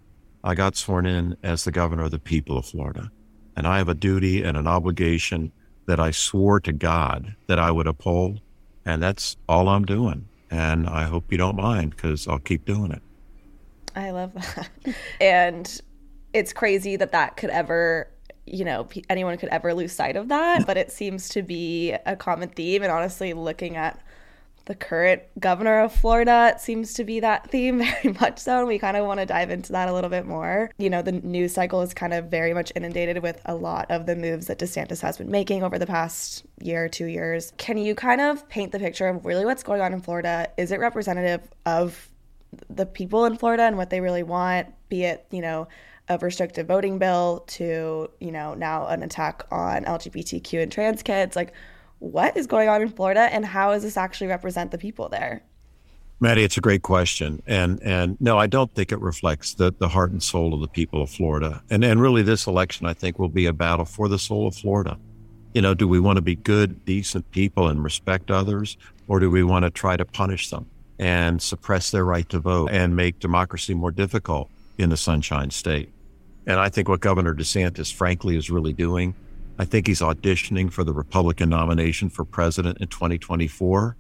[0.44, 3.10] I got sworn in as the governor of the people of Florida.
[3.56, 5.52] And I have a duty and an obligation
[5.86, 8.40] that I swore to God that I would uphold.
[8.84, 10.28] And that's all I'm doing.
[10.50, 13.02] And I hope you don't mind because I'll keep doing it.
[13.96, 14.68] I love that.
[15.20, 15.80] and
[16.34, 18.10] it's crazy that that could ever,
[18.52, 20.66] you know, anyone could ever lose sight of that.
[20.66, 22.82] But it seems to be a common theme.
[22.82, 24.00] And honestly, looking at
[24.68, 28.58] the current governor of Florida, seems to be that theme very much so.
[28.58, 30.70] And we kind of want to dive into that a little bit more.
[30.78, 34.06] You know, the news cycle is kind of very much inundated with a lot of
[34.06, 37.52] the moves that DeSantis has been making over the past year or two years.
[37.56, 40.48] Can you kind of paint the picture of really what's going on in Florida?
[40.58, 42.10] Is it representative of
[42.68, 45.68] the people in Florida and what they really want, be it, you know,
[46.08, 51.36] a restrictive voting bill to, you know, now an attack on LGBTQ and trans kids.
[51.36, 51.52] Like,
[51.98, 55.42] what is going on in Florida and how does this actually represent the people there?
[56.20, 57.42] Maddie, it's a great question.
[57.46, 60.68] And and no, I don't think it reflects the, the heart and soul of the
[60.68, 61.62] people of Florida.
[61.70, 64.56] And and really this election I think will be a battle for the soul of
[64.56, 64.98] Florida.
[65.54, 69.30] You know, do we want to be good, decent people and respect others, or do
[69.30, 70.66] we want to try to punish them
[70.98, 75.90] and suppress their right to vote and make democracy more difficult in the Sunshine State?
[76.48, 79.14] And I think what Governor DeSantis, frankly, is really doing,
[79.58, 83.96] I think he's auditioning for the Republican nomination for president in 2024.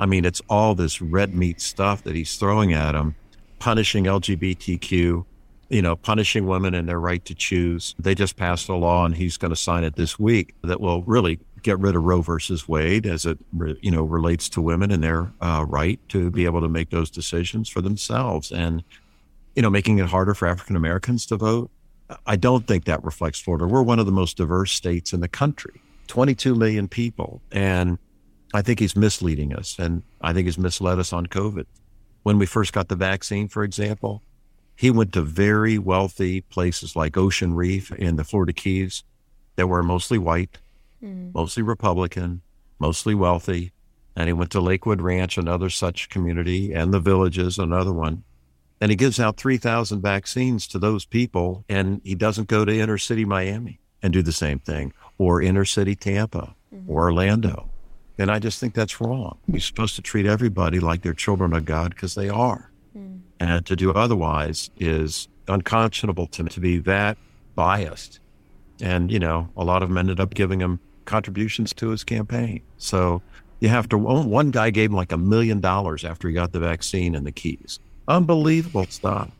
[0.00, 3.14] I mean, it's all this red meat stuff that he's throwing at him,
[3.60, 5.24] punishing LGBTQ,
[5.68, 7.94] you know, punishing women and their right to choose.
[8.00, 11.02] They just passed a law, and he's going to sign it this week that will
[11.04, 13.38] really get rid of Roe versus Wade as it,
[13.80, 17.10] you know, relates to women and their uh, right to be able to make those
[17.10, 18.82] decisions for themselves, and
[19.54, 21.70] you know, making it harder for African Americans to vote.
[22.26, 23.66] I don't think that reflects Florida.
[23.66, 25.80] We're one of the most diverse states in the country.
[26.08, 27.40] 22 million people.
[27.52, 27.98] And
[28.52, 29.78] I think he's misleading us.
[29.78, 31.66] And I think he's misled us on COVID.
[32.22, 34.22] When we first got the vaccine, for example,
[34.76, 39.04] he went to very wealthy places like Ocean Reef in the Florida Keys
[39.56, 40.58] that were mostly white,
[41.02, 41.32] mm.
[41.34, 42.42] mostly Republican,
[42.78, 43.72] mostly wealthy.
[44.14, 48.24] And he went to Lakewood Ranch, another such community, and the villages, another one.
[48.82, 52.98] And he gives out 3,000 vaccines to those people, and he doesn't go to inner
[52.98, 56.90] city Miami and do the same thing, or inner city Tampa, mm-hmm.
[56.90, 57.70] or Orlando.
[58.18, 59.38] And I just think that's wrong.
[59.46, 62.72] You're supposed to treat everybody like they're children of God because they are.
[62.98, 63.20] Mm.
[63.38, 67.18] And to do otherwise is unconscionable to, to be that
[67.54, 68.18] biased.
[68.80, 72.62] And, you know, a lot of them ended up giving him contributions to his campaign.
[72.78, 73.22] So
[73.60, 76.58] you have to, one guy gave him like a million dollars after he got the
[76.58, 77.78] vaccine and the keys.
[78.08, 79.30] Unbelievable stuff.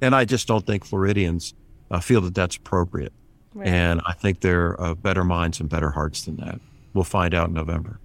[0.00, 1.54] And I just don't think Floridians
[1.90, 3.12] uh, feel that that's appropriate.
[3.54, 3.68] Right.
[3.68, 6.60] And I think they're uh, better minds and better hearts than that.
[6.94, 7.98] We'll find out in November.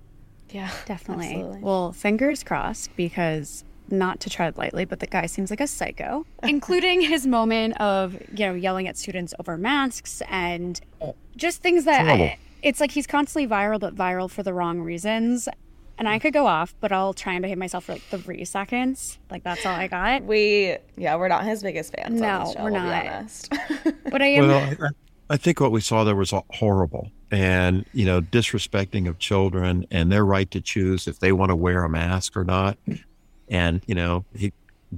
[0.50, 1.28] Yeah, definitely.
[1.28, 1.60] Absolutely.
[1.62, 6.26] Well, fingers crossed because not to tread lightly, but the guy seems like a psycho,
[6.44, 10.82] including his moment of, you know, yelling at students over masks and
[11.36, 15.48] just things that I, it's like he's constantly viral, but viral for the wrong reasons.
[15.98, 19.18] And I could go off, but I'll try and behave myself for like three seconds.
[19.32, 20.24] Like that's all I got.
[20.24, 22.22] We, yeah, we're not his biggest fans.
[22.22, 23.50] No, show, we're we'll not.
[24.12, 24.48] but I am.
[24.48, 24.92] Well,
[25.30, 30.12] I think what we saw there was horrible and, you know, disrespecting of children and
[30.12, 32.78] their right to choose if they want to wear a mask or not.
[33.50, 34.54] And, you know, he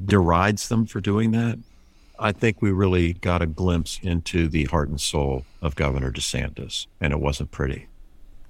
[0.06, 1.58] derides them for doing that.
[2.20, 6.88] I think we really got a glimpse into the heart and soul of Governor DeSantis,
[7.00, 7.88] and it wasn't pretty.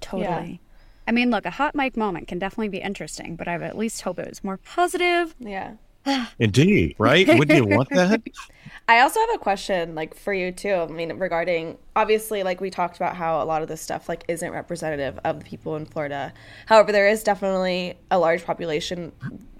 [0.00, 0.24] Totally.
[0.24, 0.69] Yeah.
[1.10, 3.76] I mean, look, a hot mic moment can definitely be interesting, but I would at
[3.76, 5.34] least hope it was more positive.
[5.40, 5.72] Yeah.
[6.38, 7.26] Indeed, right?
[7.26, 8.22] Wouldn't you want that?
[8.88, 10.72] I also have a question like for you too.
[10.72, 14.24] I mean, regarding obviously like we talked about how a lot of this stuff like
[14.28, 16.32] isn't representative of the people in Florida.
[16.66, 19.10] However, there is definitely a large population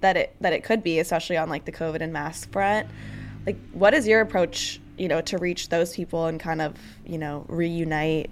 [0.02, 2.88] that it that it could be, especially on like the COVID and mask front.
[3.44, 7.18] Like what is your approach, you know, to reach those people and kind of, you
[7.18, 8.30] know, reunite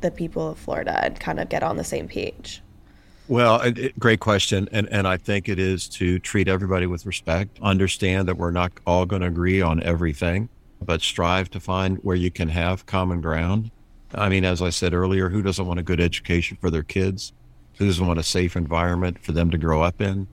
[0.00, 2.62] the people of Florida and kind of get on the same page?
[3.28, 4.68] Well, it, great question.
[4.72, 8.72] And, and I think it is to treat everybody with respect, understand that we're not
[8.86, 10.48] all going to agree on everything,
[10.80, 13.70] but strive to find where you can have common ground.
[14.14, 17.32] I mean, as I said earlier, who doesn't want a good education for their kids?
[17.76, 20.26] Who doesn't want a safe environment for them to grow up in?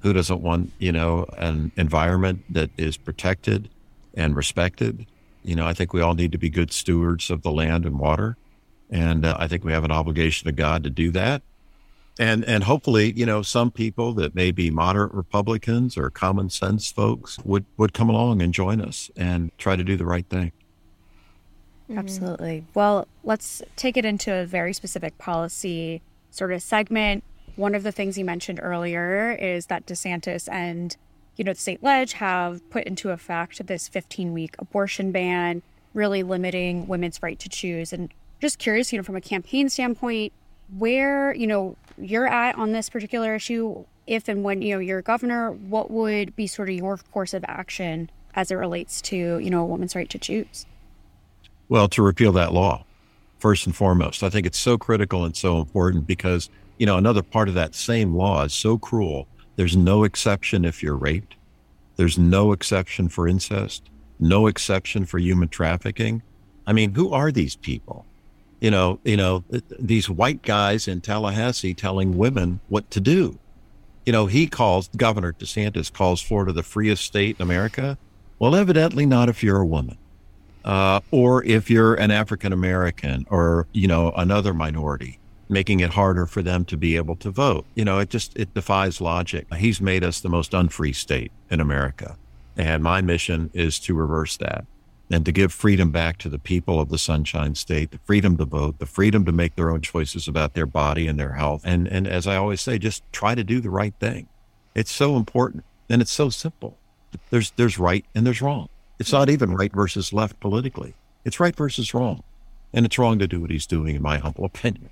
[0.00, 3.68] Who doesn't want, you know, an environment that is protected
[4.14, 5.06] and respected?
[5.42, 7.98] You know, I think we all need to be good stewards of the land and
[7.98, 8.36] water.
[8.90, 11.42] And uh, I think we have an obligation to God to do that.
[12.18, 16.90] And and hopefully you know some people that may be moderate republicans or common sense
[16.90, 20.52] folks would would come along and join us and try to do the right thing.
[21.90, 21.98] Mm-hmm.
[21.98, 22.64] absolutely.
[22.72, 27.22] Well let's take it into a very specific policy sort of segment.
[27.56, 30.96] One of the things you mentioned earlier is that desantis and
[31.36, 36.22] you know the state ledge have put into effect this 15 week abortion ban really
[36.22, 40.32] limiting women's right to choose and just curious you know from a campaign standpoint
[40.76, 45.02] where you know you're at on this particular issue if and when you know you're
[45.02, 49.50] governor what would be sort of your course of action as it relates to you
[49.50, 50.66] know a woman's right to choose?
[51.68, 52.84] Well to repeal that law
[53.38, 54.22] first and foremost.
[54.22, 57.74] I think it's so critical and so important because you know another part of that
[57.74, 59.26] same law is so cruel.
[59.56, 61.34] There's no exception if you're raped.
[61.96, 63.88] There's no exception for incest.
[64.20, 66.22] No exception for human trafficking.
[66.66, 68.04] I mean who are these people
[68.60, 69.44] you know, you know,
[69.78, 73.38] these white guys in Tallahassee telling women what to do.
[74.04, 77.98] You know, he calls Governor DeSantis calls Florida the freest state in America.
[78.38, 79.98] Well, evidently not if you're a woman,
[80.64, 86.26] uh, or if you're an African American, or you know, another minority, making it harder
[86.26, 87.66] for them to be able to vote.
[87.74, 89.52] You know, it just it defies logic.
[89.54, 92.16] He's made us the most unfree state in America,
[92.56, 94.66] and my mission is to reverse that
[95.10, 98.44] and to give freedom back to the people of the Sunshine State, the freedom to
[98.44, 101.62] vote, the freedom to make their own choices about their body and their health.
[101.64, 104.28] And, and as I always say, just try to do the right thing.
[104.74, 106.76] It's so important and it's so simple.
[107.30, 108.68] There's, there's right and there's wrong.
[108.98, 110.94] It's not even right versus left politically.
[111.24, 112.22] It's right versus wrong.
[112.72, 114.90] And it's wrong to do what he's doing, in my humble opinion.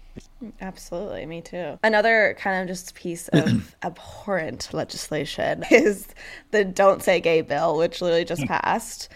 [0.60, 1.78] Absolutely, me too.
[1.82, 6.08] Another kind of just piece of abhorrent legislation is
[6.50, 8.48] the Don't Say Gay bill, which literally just hmm.
[8.48, 9.10] passed.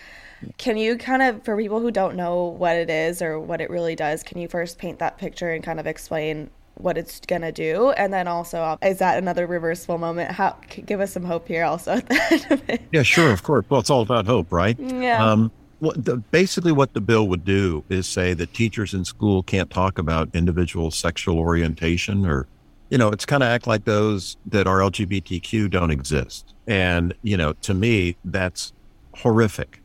[0.56, 3.70] Can you kind of, for people who don't know what it is or what it
[3.70, 7.50] really does, can you first paint that picture and kind of explain what it's gonna
[7.50, 10.30] do, and then also uh, is that another reversible moment?
[10.30, 12.82] How give us some hope here, also at the end of it.
[12.92, 13.66] Yeah, sure, of course.
[13.68, 14.78] Well, it's all about hope, right?
[14.78, 15.24] Yeah.
[15.24, 19.42] Um, Well, the, basically, what the bill would do is say that teachers in school
[19.42, 22.46] can't talk about individual sexual orientation or,
[22.90, 26.54] you know, it's kind of act like those that are LGBTQ don't exist.
[26.66, 28.72] And, you know, to me, that's
[29.14, 29.80] horrific.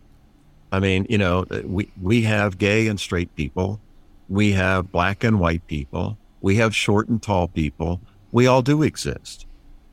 [0.74, 3.80] I mean, you know, we, we have gay and straight people,
[4.28, 8.02] we have black and white people, we have short and tall people.
[8.32, 9.46] We all do exist.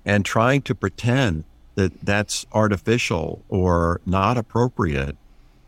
[0.06, 5.16] And trying to pretend that that's artificial or not appropriate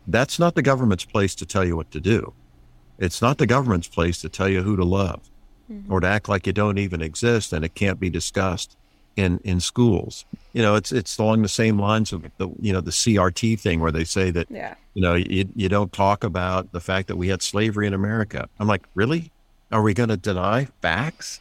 [0.07, 2.33] that's not the government's place to tell you what to do.
[2.99, 5.29] It's not the government's place to tell you who to love
[5.71, 5.91] mm-hmm.
[5.91, 8.77] or to act like you don't even exist and it can't be discussed
[9.15, 10.25] in in schools.
[10.53, 13.79] You know, it's it's along the same lines of the you know the CRT thing
[13.79, 14.75] where they say that yeah.
[14.93, 18.47] you know you you don't talk about the fact that we had slavery in America.
[18.59, 19.31] I'm like, really?
[19.71, 21.39] Are we going to deny facts?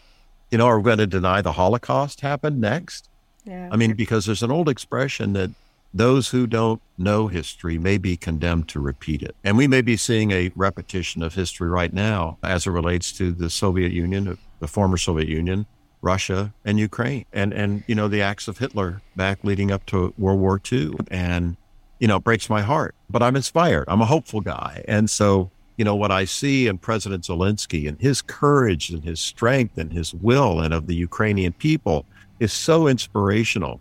[0.50, 3.08] You know, are we going to deny the Holocaust happened next?
[3.44, 3.68] Yeah.
[3.70, 5.50] I mean, because there's an old expression that
[5.94, 9.36] those who don't know history may be condemned to repeat it.
[9.44, 13.32] And we may be seeing a repetition of history right now as it relates to
[13.32, 15.66] the Soviet Union, the former Soviet Union,
[16.03, 17.24] Russia, and Ukraine.
[17.32, 20.94] And, and you know, the acts of Hitler back leading up to World War II.
[21.11, 21.57] And,
[21.98, 22.94] you know, it breaks my heart.
[23.09, 23.84] But I'm inspired.
[23.88, 24.84] I'm a hopeful guy.
[24.86, 29.20] And so, you know, what I see in President Zelensky and his courage and his
[29.20, 32.05] strength and his will and of the Ukrainian people
[32.40, 33.80] is so inspirational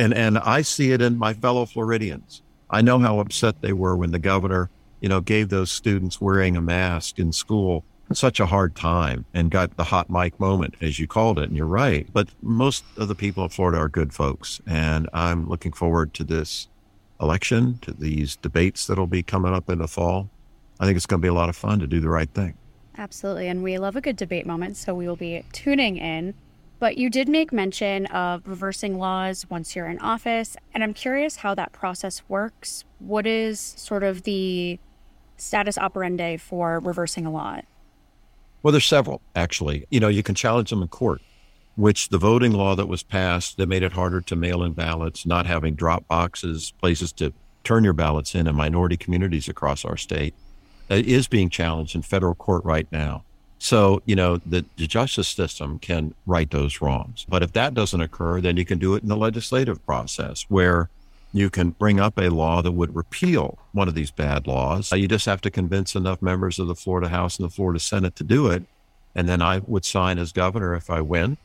[0.00, 2.42] and and I see it in my fellow Floridians.
[2.70, 6.56] I know how upset they were when the governor, you know, gave those students wearing
[6.56, 10.98] a mask in school such a hard time and got the hot mic moment, as
[10.98, 11.44] you called it.
[11.44, 12.08] And you're right.
[12.12, 14.60] But most of the people in Florida are good folks.
[14.66, 16.68] And I'm looking forward to this
[17.20, 20.30] election, to these debates that'll be coming up in the fall.
[20.78, 22.56] I think it's going to be a lot of fun to do the right thing.
[22.96, 23.48] Absolutely.
[23.48, 24.76] And we love a good debate moment.
[24.76, 26.34] So we will be tuning in.
[26.78, 31.36] But you did make mention of reversing laws once you're in office, and I'm curious
[31.36, 32.84] how that process works.
[32.98, 34.80] What is sort of the
[35.36, 37.60] status operandi for reversing a law?
[38.62, 39.86] Well, there's several, actually.
[39.90, 41.22] You know, you can challenge them in court,
[41.76, 45.24] which the voting law that was passed that made it harder to mail in ballots,
[45.24, 47.32] not having drop boxes, places to
[47.64, 50.34] turn your ballots in in minority communities across our state,
[50.90, 53.24] uh, is being challenged in federal court right now.
[53.58, 57.26] So, you know, the, the, justice system can right those wrongs.
[57.28, 60.88] But if that doesn't occur, then you can do it in the legislative process where
[61.32, 64.92] you can bring up a law that would repeal one of these bad laws.
[64.92, 68.16] You just have to convince enough members of the Florida House and the Florida Senate
[68.16, 68.64] to do it.
[69.14, 71.36] And then I would sign as governor if I win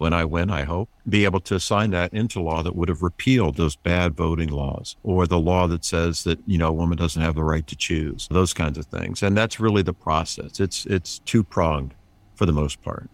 [0.00, 3.02] when I win, I hope, be able to sign that into law that would have
[3.02, 6.96] repealed those bad voting laws or the law that says that, you know, a woman
[6.96, 9.22] doesn't have the right to choose, those kinds of things.
[9.22, 10.58] And that's really the process.
[10.58, 11.92] It's it's two pronged
[12.34, 13.10] for the most part.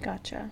[0.00, 0.50] Gotcha.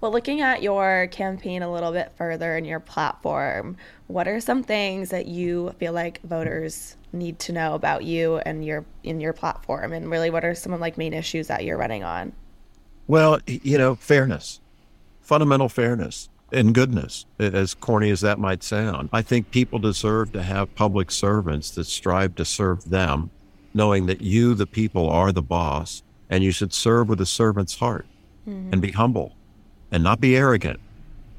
[0.00, 3.76] Well, looking at your campaign a little bit further in your platform,
[4.06, 8.64] what are some things that you feel like voters need to know about you and
[8.64, 11.76] your in your platform and really what are some of like main issues that you're
[11.76, 12.32] running on?
[13.06, 14.60] Well, you know, fairness
[15.30, 19.08] fundamental fairness and goodness, as corny as that might sound.
[19.12, 23.30] I think people deserve to have public servants that strive to serve them,
[23.72, 27.76] knowing that you, the people, are the boss, and you should serve with a servant's
[27.76, 28.06] heart
[28.44, 28.72] mm-hmm.
[28.72, 29.36] and be humble
[29.90, 30.80] and not be arrogant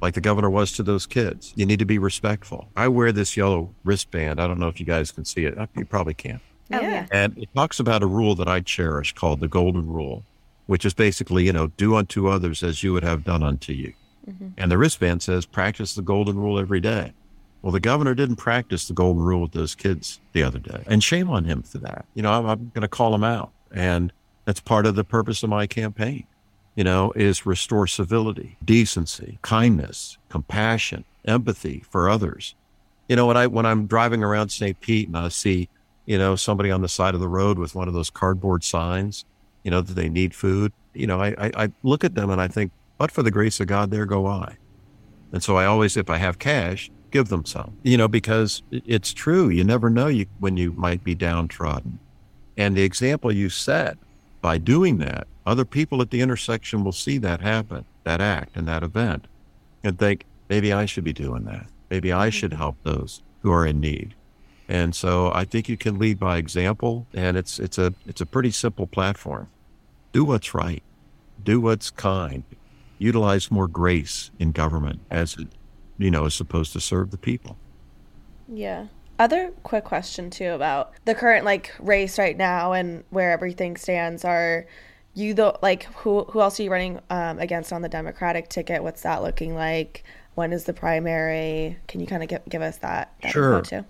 [0.01, 1.53] like the governor was to those kids.
[1.55, 2.69] You need to be respectful.
[2.75, 4.41] I wear this yellow wristband.
[4.41, 5.57] I don't know if you guys can see it.
[5.75, 6.39] You probably can.
[6.73, 7.05] Oh, yeah.
[7.11, 10.23] And it talks about a rule that I cherish called the golden rule
[10.71, 13.93] which is basically, you know, do unto others as you would have done unto you.
[14.25, 14.49] Mm-hmm.
[14.57, 17.11] And the wristband says, practice the golden rule every day.
[17.61, 20.81] Well, the governor didn't practice the golden rule with those kids the other day.
[20.87, 22.05] And shame on him for that.
[22.13, 23.51] You know, I'm, I'm going to call him out.
[23.73, 24.13] And
[24.45, 26.25] that's part of the purpose of my campaign,
[26.75, 32.55] you know, is restore civility, decency, kindness, compassion, empathy for others.
[33.07, 34.79] You know, when I when I'm driving around St.
[34.79, 35.69] Pete and I see,
[36.05, 39.25] you know, somebody on the side of the road with one of those cardboard signs
[39.63, 40.71] you know, that they need food.
[40.93, 43.59] You know, I, I, I look at them and I think, but for the grace
[43.59, 44.57] of God, there go I.
[45.31, 49.13] And so I always, if I have cash, give them some, you know, because it's
[49.13, 49.49] true.
[49.49, 51.99] You never know you, when you might be downtrodden.
[52.57, 53.97] And the example you set
[54.41, 58.67] by doing that, other people at the intersection will see that happen, that act and
[58.67, 59.27] that event,
[59.83, 61.67] and think, maybe I should be doing that.
[61.89, 62.31] Maybe I mm-hmm.
[62.31, 64.15] should help those who are in need.
[64.67, 68.25] And so I think you can lead by example, and it's it's a it's a
[68.25, 69.49] pretty simple platform.
[70.13, 70.81] Do what's right,
[71.43, 72.43] do what's kind,
[72.97, 75.49] utilize more grace in government as it
[75.97, 77.57] you know is supposed to serve the people.
[78.47, 78.85] Yeah.
[79.21, 84.25] Other quick question too about the current like race right now and where everything stands.
[84.25, 84.65] Are
[85.13, 88.81] you the like who who else are you running um, against on the Democratic ticket?
[88.81, 90.03] What's that looking like?
[90.33, 91.77] When is the primary?
[91.87, 93.61] Can you kind of give give us that, that sure.
[93.61, 93.85] too?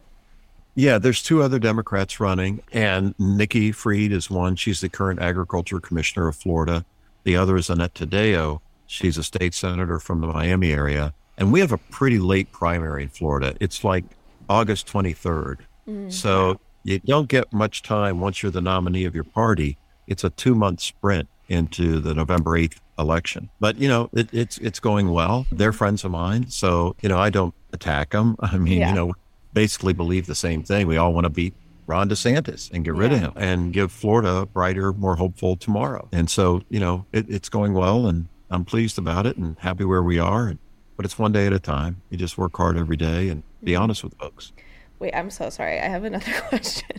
[0.75, 4.57] Yeah, there's two other Democrats running, and Nikki Fried is one.
[4.57, 6.83] She's the current agriculture commissioner of Florida.
[7.23, 8.59] The other is Annette Taddeo.
[8.85, 11.13] She's a state senator from the Miami area.
[11.37, 13.55] And we have a pretty late primary in Florida.
[13.61, 14.03] It's like
[14.51, 15.57] August 23rd.
[15.87, 16.11] Mm.
[16.11, 19.77] So you don't get much time once you're the nominee of your party.
[20.07, 23.49] It's a two month sprint into the November 8th election.
[23.59, 25.45] But, you know, it, it's, it's going well.
[25.51, 26.49] They're friends of mine.
[26.49, 28.35] So, you know, I don't attack them.
[28.41, 28.89] I mean, Yeah.
[28.89, 29.13] you know,
[29.53, 30.87] basically believe the same thing.
[30.87, 31.53] We all want to beat
[31.87, 36.07] Ron DeSantis and get rid of him and give Florida a brighter, more hopeful tomorrow.
[36.11, 39.83] And so, you know, it, it's going well and I'm pleased about it and happy
[39.85, 40.47] where we are.
[40.47, 40.59] And,
[41.01, 41.99] but it's one day at a time.
[42.11, 43.81] You just work hard every day and be mm-hmm.
[43.81, 44.51] honest with folks.
[44.99, 45.79] Wait, I'm so sorry.
[45.79, 46.95] I have another question.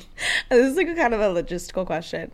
[0.49, 2.33] this is like a kind of a logistical question.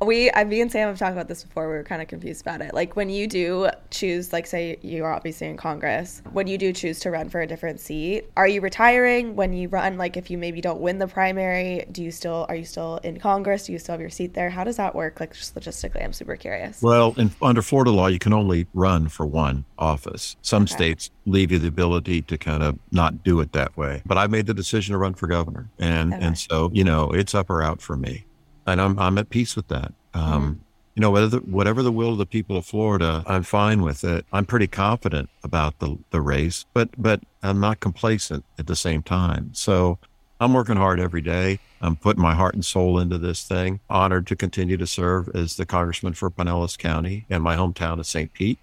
[0.00, 1.68] We, I, me and Sam have talked about this before.
[1.68, 2.72] We were kind of confused about it.
[2.72, 6.72] Like when you do choose, like say you are obviously in Congress, when you do
[6.72, 9.98] choose to run for a different seat, are you retiring when you run?
[9.98, 13.18] Like if you maybe don't win the primary, do you still are you still in
[13.18, 13.66] Congress?
[13.66, 14.48] Do you still have your seat there?
[14.48, 15.20] How does that work?
[15.20, 16.80] Like just logistically, I'm super curious.
[16.80, 20.36] Well, in, under Florida law, you can only run for one office.
[20.40, 24.02] Some states leave you the ability to kind of not do it that way.
[24.06, 26.24] But I made the decision to run for governor, and Okay.
[26.24, 28.24] and so you know it's up or out for me,
[28.72, 29.92] and I'm I'm at peace with that.
[30.14, 30.60] Um,
[30.96, 34.02] You know, whether the, whatever the will of the people of Florida, I'm fine with
[34.04, 34.26] it.
[34.32, 39.02] I'm pretty confident about the the race, but but I'm not complacent at the same
[39.02, 39.50] time.
[39.52, 39.98] So
[40.40, 41.58] I'm working hard every day.
[41.80, 43.80] I'm putting my heart and soul into this thing.
[43.88, 48.06] Honored to continue to serve as the congressman for Pinellas County and my hometown of
[48.06, 48.32] St.
[48.32, 48.58] Pete,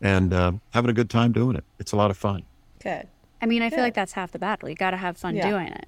[0.00, 1.64] and uh, having a good time doing it.
[1.78, 2.42] It's a lot of fun.
[2.82, 3.08] Good.
[3.40, 4.68] I mean, I feel like that's half the battle.
[4.68, 5.50] You got to have fun Yeah.
[5.50, 5.86] doing it.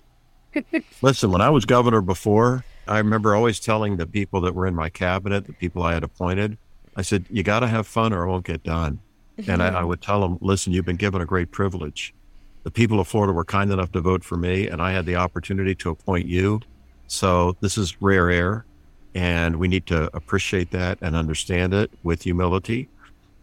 [1.02, 4.74] Listen, when I was governor before, I remember always telling the people that were in
[4.74, 6.58] my cabinet, the people I had appointed,
[6.96, 9.00] I said, you got to have fun or it won't get done.
[9.48, 12.14] And I, I would tell them, listen, you've been given a great privilege.
[12.62, 15.16] The people of Florida were kind enough to vote for me, and I had the
[15.16, 16.60] opportunity to appoint you.
[17.08, 18.64] So this is rare air,
[19.14, 22.88] and we need to appreciate that and understand it with humility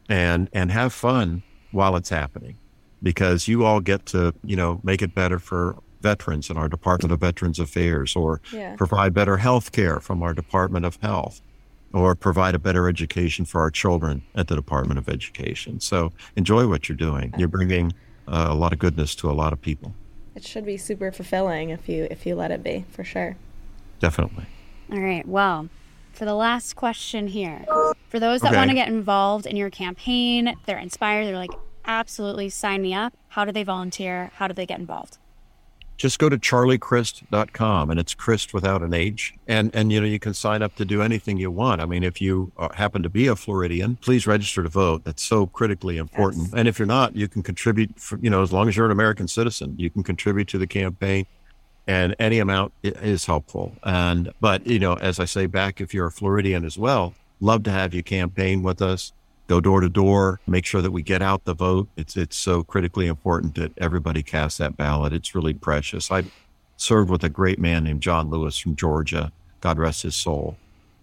[0.10, 2.58] and and have fun while it's happening
[3.02, 7.12] because you all get to you know make it better for veterans in our department
[7.14, 8.76] of veterans affairs or Yeah.
[8.76, 11.42] provide better health care from our department of health
[11.94, 16.68] or provide a better education for our children at the department of education so enjoy
[16.68, 17.92] what you're doing you're bringing
[18.28, 19.96] uh, a lot of goodness to a lot of people
[20.36, 23.36] It should be super fulfilling if you if you let it be for sure.
[24.00, 24.46] definitely
[24.92, 25.26] All right.
[25.28, 25.70] Well,
[26.14, 27.66] for the last question here,
[28.10, 28.58] for those that Okay.
[28.58, 33.14] want to get involved in your campaign, they're inspired, they're like, absolutely sign me up.
[33.30, 34.32] How do they volunteer?
[34.36, 35.18] How do they get involved?
[36.02, 39.36] Just go to charliecrist.com and it's Crist without an H.
[39.48, 41.80] And, and, you know, you can sign up to do anything you want.
[41.80, 45.04] I mean, if you uh, happen to be a Floridian, please register to vote.
[45.04, 46.46] That's so critically important.
[46.46, 46.54] Yes.
[46.56, 48.92] And if you're not, you can contribute, for, you know, as long as you're an
[48.92, 51.28] American citizen, you can contribute to the campaign
[51.86, 53.76] and any amount is helpful.
[53.84, 57.62] And, but, you know, as I say back, if you're a Floridian as well, love
[57.64, 59.14] to have you campaign with us.
[59.52, 61.90] Go door to door, make sure that we get out the vote.
[61.98, 65.12] It's it's so critically important that everybody cast that ballot.
[65.12, 66.10] It's really precious.
[66.10, 66.24] I
[66.78, 70.56] served with a great man named John Lewis from Georgia, God rest his soul,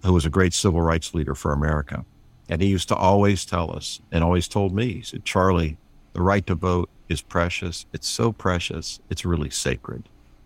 [0.03, 2.07] who was a great civil rights leader for America.
[2.49, 5.77] And he used to always tell us and always told me, he said, Charlie,
[6.15, 7.85] the right to vote is precious.
[7.93, 8.99] It's so precious.
[9.11, 10.05] It's really sacred.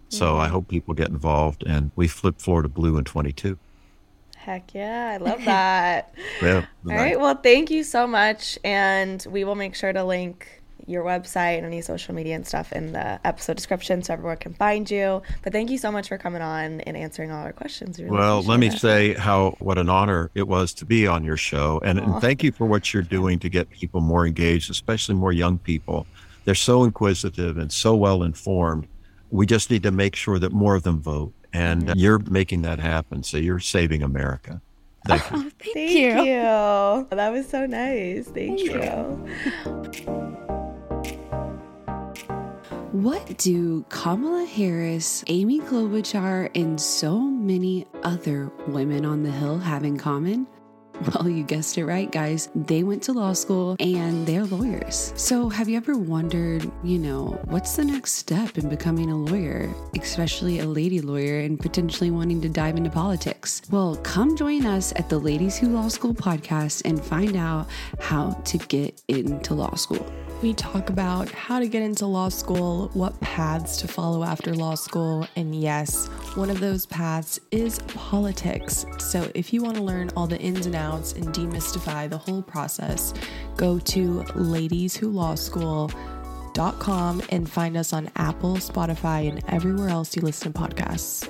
[0.09, 3.57] So I hope people get involved and we flip Florida blue in 22.
[4.43, 6.15] Heck yeah, I love that.
[6.43, 6.65] Yeah.
[6.89, 7.19] All right.
[7.21, 8.59] Well, thank you so much.
[8.65, 12.73] And we will make sure to link your website and any social media and stuff
[12.73, 15.23] in the episode description so everyone can find you.
[15.45, 17.99] But thank you so much for coming on and answering all our questions.
[17.99, 18.81] We really Well, let me it.
[18.81, 22.43] say how what an honor it was to be on your show, and, and thank
[22.43, 26.05] you for what you're doing to get people more engaged, especially more young people.
[26.45, 28.89] They're so inquisitive and so well informed.
[29.31, 32.63] We just need to make sure that more of them vote, and uh, you're making
[32.63, 33.23] that happen.
[33.23, 34.61] So you're saving America.
[35.07, 35.51] Thank you.
[35.59, 36.23] Thank, Thank you.
[36.23, 37.07] you.
[37.11, 38.29] That was so nice.
[38.29, 39.29] Thank, you.
[42.93, 49.83] What do Kamala Harris, Amy Klobuchar, and so many other women on the Hill have
[49.83, 50.47] in common?
[51.15, 52.49] Well, you guessed it right, guys.
[52.55, 55.13] They went to law school and they're lawyers.
[55.17, 59.73] So, have you ever wondered, you know, what's the next step in becoming a lawyer,
[60.01, 63.63] especially a lady lawyer and potentially wanting to dive into politics?
[63.71, 68.33] Well, come join us at the Ladies Who Law School podcast and find out how
[68.45, 70.07] to get into law school.
[70.43, 74.75] We talk about how to get into law school, what paths to follow after law
[74.75, 78.85] school, and yes, one of those paths is politics.
[78.99, 82.43] So if you want to learn all the ins and outs and demystify the whole
[82.43, 83.15] process,
[83.57, 85.37] go to Ladies Who Law
[87.31, 91.29] and find us on Apple, Spotify, and everywhere else you listen to podcasts.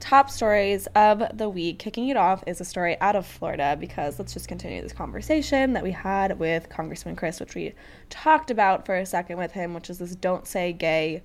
[0.00, 1.78] Top stories of the week.
[1.78, 5.74] Kicking it off is a story out of Florida because let's just continue this conversation
[5.74, 7.74] that we had with Congressman Crist, which we
[8.08, 11.22] talked about for a second with him, which is this Don't Say Gay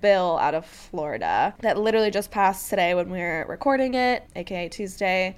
[0.00, 4.70] bill out of Florida that literally just passed today when we were recording it, aka
[4.70, 5.36] Tuesday.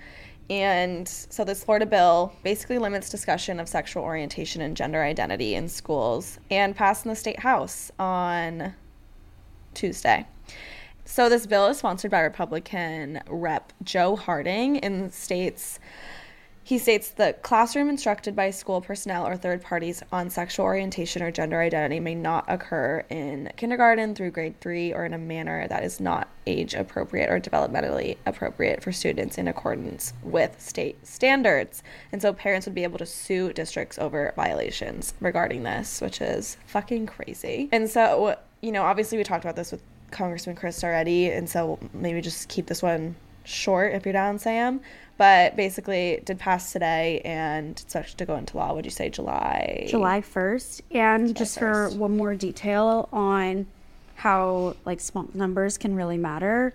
[0.49, 5.68] And so, this Florida bill basically limits discussion of sexual orientation and gender identity in
[5.68, 8.72] schools and passed in the state house on
[9.74, 10.24] Tuesday.
[11.09, 13.73] So, this bill is sponsored by Republican Rep.
[13.85, 15.79] Joe Harding and states
[16.65, 21.31] he states the classroom instructed by school personnel or third parties on sexual orientation or
[21.31, 25.85] gender identity may not occur in kindergarten through grade three or in a manner that
[25.85, 31.85] is not age appropriate or developmentally appropriate for students in accordance with state standards.
[32.11, 36.57] And so parents would be able to sue districts over violations regarding this, which is
[36.67, 37.69] fucking crazy.
[37.71, 41.79] And so, you know, obviously we talked about this with Congressman Crist already, and so
[41.93, 44.81] maybe just keep this one short if you're down, Sam.
[45.19, 48.75] But basically, it did pass today, and it's expected to go into law.
[48.75, 49.87] Would you say July?
[49.89, 50.83] July 1st.
[50.91, 51.59] And just 1st.
[51.59, 53.67] for one more detail on
[54.17, 56.75] how like small numbers can really matter,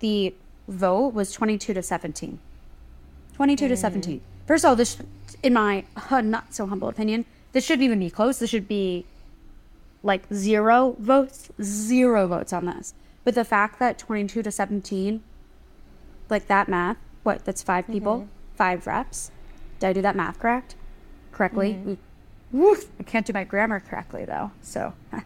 [0.00, 0.34] the
[0.66, 2.38] vote was 22 to 17.
[3.34, 4.20] 22 to 17.
[4.46, 4.98] First of all, this,
[5.42, 8.38] in my uh, not so humble opinion, this shouldn't even be close.
[8.38, 9.06] This should be
[10.08, 12.94] like zero votes, zero votes on this.
[13.22, 15.22] But the fact that 22 to 17,
[16.30, 17.92] like that math, what, that's 5 mm-hmm.
[17.92, 19.30] people, five reps.
[19.78, 20.74] Did I do that math correct?
[21.30, 21.74] Correctly?
[21.74, 21.94] Mm-hmm.
[22.58, 22.90] Woof.
[22.98, 24.50] I can't do my grammar correctly though.
[24.62, 24.94] So,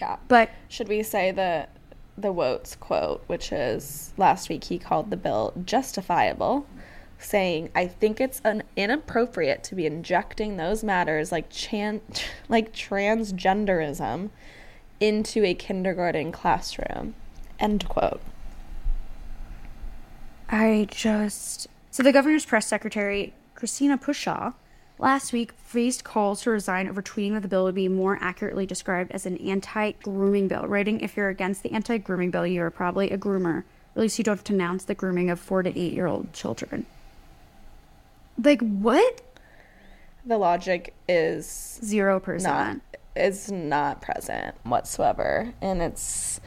[0.00, 0.16] Yeah.
[0.28, 1.66] but Should we say the
[2.18, 6.66] the Wotes quote, which is last week he called the bill justifiable,
[7.18, 12.02] saying, "I think it's an inappropriate to be injecting those matters like chan-
[12.48, 14.30] like transgenderism
[15.00, 17.14] into a kindergarten classroom."
[17.58, 18.20] End quote.
[20.48, 21.66] I just.
[21.90, 24.54] So the governor's press secretary, Christina Pushaw,
[24.98, 28.66] last week faced calls to resign over tweeting that the bill would be more accurately
[28.66, 32.62] described as an anti grooming bill, writing, if you're against the anti grooming bill, you
[32.62, 33.64] are probably a groomer.
[33.94, 36.32] At least you don't have to announce the grooming of four to eight year old
[36.32, 36.86] children.
[38.42, 39.22] Like, what?
[40.24, 42.82] The logic is Zero percent.
[43.14, 46.40] is not present whatsoever and it's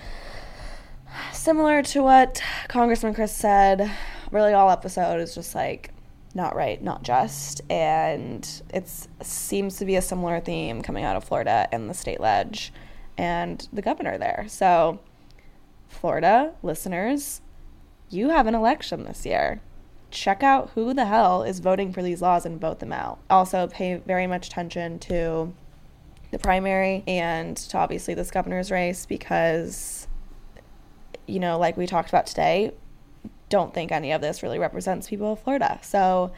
[1.33, 3.89] similar to what congressman crist said
[4.31, 5.91] really all episode is just like
[6.35, 8.87] not right not just and it
[9.21, 12.71] seems to be a similar theme coming out of florida and the state ledge
[13.17, 14.99] and the governor there so
[15.87, 17.41] florida listeners
[18.11, 19.59] you have an election this year
[20.11, 23.19] check out who the hell is voting for these laws and vote them out.
[23.29, 25.53] Also, pay very much attention to
[26.31, 30.07] the primary and to obviously this governor's race because,
[31.27, 32.71] you know, like we talked about today,
[33.49, 35.79] don't think any of this really represents people of Florida.
[35.81, 36.31] So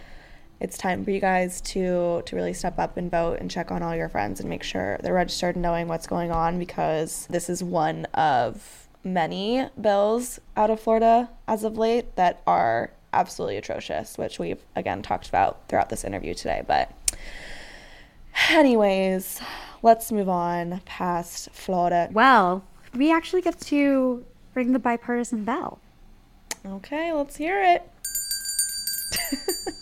[0.60, 3.82] it's time for you guys to to really step up and vote and check on
[3.82, 7.50] all your friends and make sure they're registered and knowing what's going on because this
[7.50, 14.18] is one of many bills out of Florida as of late that are absolutely atrocious,
[14.18, 16.64] which we've again talked about throughout this interview today.
[16.66, 16.91] But
[18.49, 19.41] anyways,
[19.82, 22.09] let's move on past Florida.
[22.12, 25.80] Well, we actually get to ring the bipartisan bell.
[26.66, 27.89] Okay, let's hear it.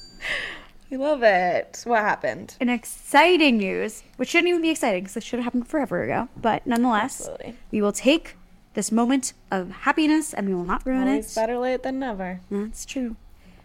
[0.89, 1.81] we love it.
[1.85, 2.55] What happened?
[2.59, 6.29] An exciting news, which shouldn't even be exciting because it should have happened forever ago.
[6.37, 7.55] But nonetheless, Absolutely.
[7.71, 8.35] we will take
[8.73, 11.35] this moment of happiness and we will not ruin Always it.
[11.39, 12.39] better late than never.
[12.51, 13.15] That's true.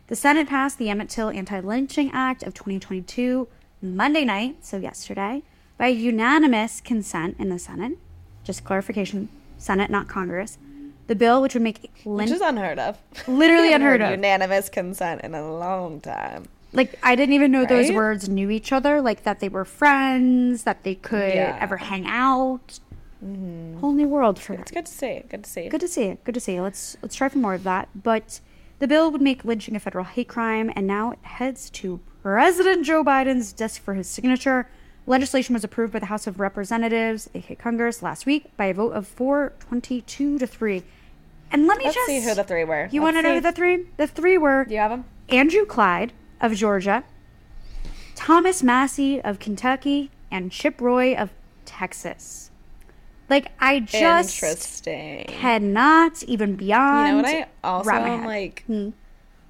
[0.08, 3.48] The Senate passed the Emmett Till Anti Lynching Act of 2022
[3.82, 5.42] Monday night, so yesterday,
[5.78, 7.98] by unanimous consent in the Senate.
[8.44, 9.28] Just clarification
[9.58, 10.58] Senate, not Congress.
[11.06, 12.98] The bill, which would make Which is unheard of.
[13.28, 14.10] Literally unheard of.
[14.12, 16.48] Unanimous consent in a long time.
[16.72, 20.62] like, I didn't even know those words knew each other, like that they were friends,
[20.64, 21.58] that they could Yeah.
[21.60, 22.80] ever hang out.
[23.24, 23.78] Mm-hmm.
[23.78, 25.22] Whole new world for It's good to see.
[25.28, 25.68] Good to see.
[25.68, 26.24] Good to see it.
[26.24, 26.60] Good to see.
[26.60, 27.88] Let's let's try for more of that.
[27.94, 28.40] But
[28.80, 32.84] the bill would make lynching a federal hate crime, and now it heads to President
[32.84, 34.68] Joe Biden's desk for his signature.
[35.06, 38.92] Legislation was approved by the House of Representatives, aka Congress, last week by a vote
[38.92, 40.82] of 422 to three.
[41.50, 42.88] And let me Let's just see who the three were.
[42.90, 43.86] You want to know who the three?
[43.96, 45.04] The three were Do you have them?
[45.28, 47.04] Andrew Clyde of Georgia,
[48.14, 51.30] Thomas Massie of Kentucky, and Chip Roy of
[51.64, 52.50] Texas.
[53.28, 55.24] Like I just Interesting.
[55.26, 57.08] cannot even beyond.
[57.08, 58.64] You know what I also am like?
[58.66, 58.90] Hmm.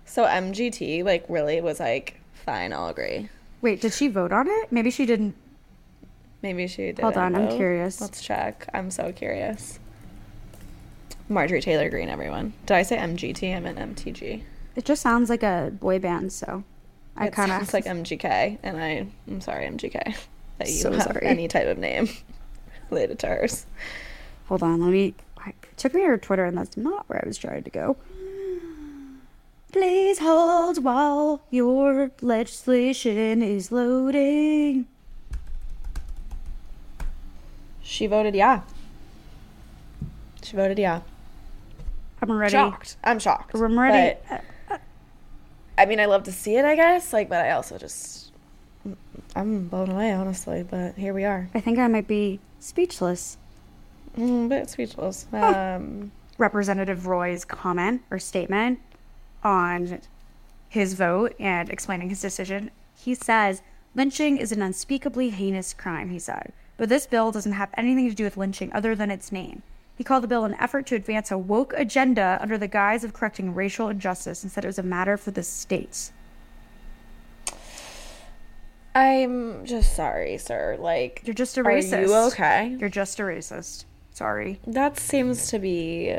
[0.05, 2.73] So MGT like really was like fine.
[2.73, 3.29] I'll agree.
[3.63, 4.71] Wait, did she vote on it?
[4.71, 5.35] Maybe she didn't.
[6.43, 7.01] Maybe she did.
[7.01, 8.01] Hold on, I'm curious.
[8.01, 8.69] Let's check.
[8.75, 9.79] I'm so curious.
[11.29, 12.53] Marjorie Taylor Greene, everyone.
[12.67, 13.57] Did I say MGT?
[13.57, 14.43] I meant MTG.
[14.77, 16.63] It just sounds like a boy band, so
[17.17, 19.93] I kind of like MGK, and I, I'm sorry, MGK,
[20.59, 21.25] that you So have sorry.
[21.27, 22.09] any type of name
[22.91, 23.67] hers.
[24.47, 25.15] Hold on, let me.
[25.47, 27.97] It took me to her Twitter, and that's not where I was trying to go.
[29.73, 34.87] Please hold while your legislation is loading.
[37.83, 38.63] She voted yeah.
[40.43, 41.01] She voted yeah.
[42.23, 42.53] I'm ready.
[42.53, 42.97] Shocked.
[43.05, 43.55] I'm shocked.
[43.55, 44.17] I'm ready.
[44.29, 44.81] But,
[45.77, 47.13] I mean, I love to see it, I guess.
[47.13, 48.24] Like, but I also just,
[49.35, 50.63] I'm blown away, honestly.
[50.69, 51.49] But here we are.
[51.55, 53.37] I think I might be speechless.
[54.17, 55.27] Mm, a bit speechless.
[55.33, 58.81] Um, Representative Roy's comment or statement
[59.43, 60.01] on
[60.69, 62.71] his vote and explaining his decision.
[62.97, 63.63] He says,
[63.95, 66.53] lynching is an unspeakably heinous crime, he said.
[66.77, 69.63] But this bill doesn't have anything to do with lynching other than its name.
[69.97, 73.13] He called the bill an effort to advance a woke agenda under the guise of
[73.13, 76.13] correcting racial injustice and said it was a matter for the states.
[78.95, 80.77] I'm just sorry, sir.
[80.79, 81.99] Like, You're just a racist.
[81.99, 82.77] are you okay?
[82.79, 83.85] You're just a racist.
[84.13, 84.61] Sorry.
[84.67, 86.17] That seems to be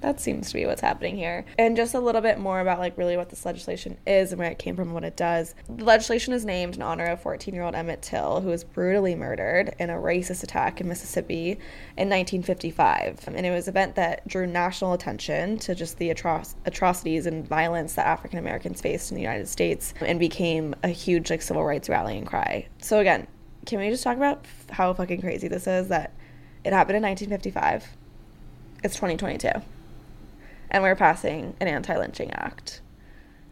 [0.00, 1.44] that seems to be what's happening here.
[1.58, 4.50] And just a little bit more about like really what this legislation is and where
[4.50, 5.54] it came from and what it does.
[5.68, 9.90] The legislation is named in honor of 14-year-old Emmett Till, who was brutally murdered in
[9.90, 11.52] a racist attack in Mississippi
[11.96, 13.24] in 1955.
[13.28, 17.46] And it was an event that drew national attention to just the atroc- atrocities and
[17.46, 21.64] violence that African Americans faced in the United States and became a huge like civil
[21.64, 22.66] rights rallying cry.
[22.80, 23.26] So again,
[23.64, 26.12] can we just talk about how fucking crazy this is that
[26.64, 27.96] it happened in 1955.
[28.82, 29.75] It's 2022.
[30.70, 32.80] And we're passing an anti lynching act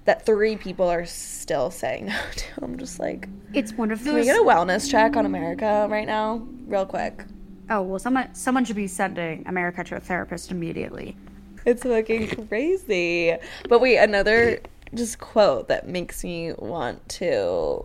[0.05, 2.47] that three people are still saying no to.
[2.63, 4.07] I'm just like, It's one of those.
[4.13, 6.47] can we get a wellness check on America right now?
[6.67, 7.25] Real quick.
[7.71, 11.17] oh well, someone someone should be sending America to a therapist immediately.
[11.65, 13.35] It's fucking crazy.
[13.69, 14.61] But wait, another
[14.93, 17.85] just quote that makes me want to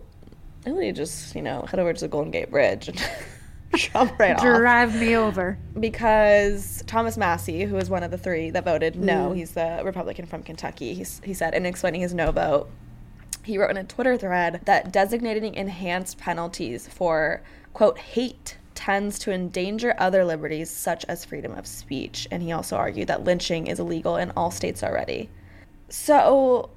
[0.66, 2.98] really just, you know, head over to the Golden Gate Bridge and
[3.74, 4.42] jump right off.
[4.42, 5.58] Drive me over.
[5.78, 8.98] because Thomas Massie, who was one of the three that voted Mm.
[9.00, 10.94] no, he's the Republican from Kentucky.
[10.94, 12.68] He's, he said in explaining his no vote,
[13.42, 17.42] he wrote in a Twitter thread that designating enhanced penalties for
[17.72, 22.26] quote hate tends to endanger other liberties such as freedom of speech.
[22.30, 25.28] And he also argued that lynching is illegal in all states already.
[25.88, 26.70] So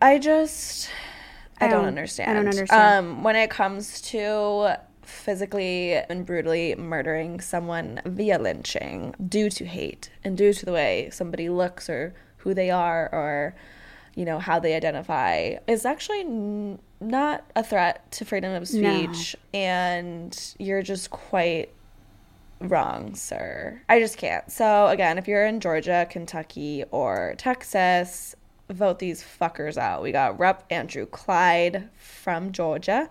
[0.00, 0.88] I just
[1.60, 2.30] I, I don't, don't- understand.
[2.30, 3.06] I don't understand.
[3.06, 10.10] Um, when it comes to physically and brutally murdering someone via lynching due to hate
[10.22, 13.54] and due to the way somebody looks or who they are or
[14.14, 19.34] you know how they identify is actually n- not a threat to freedom of speech
[19.52, 21.70] and you're just quite
[22.60, 23.80] wrong, sir.
[23.88, 24.50] I just can't.
[24.50, 28.34] So, again, if you're in Georgia, Kentucky, or Texas,
[28.70, 30.02] vote these fuckers out.
[30.02, 30.64] We got Rep.
[30.70, 33.10] Andrew Clyde from Georgia,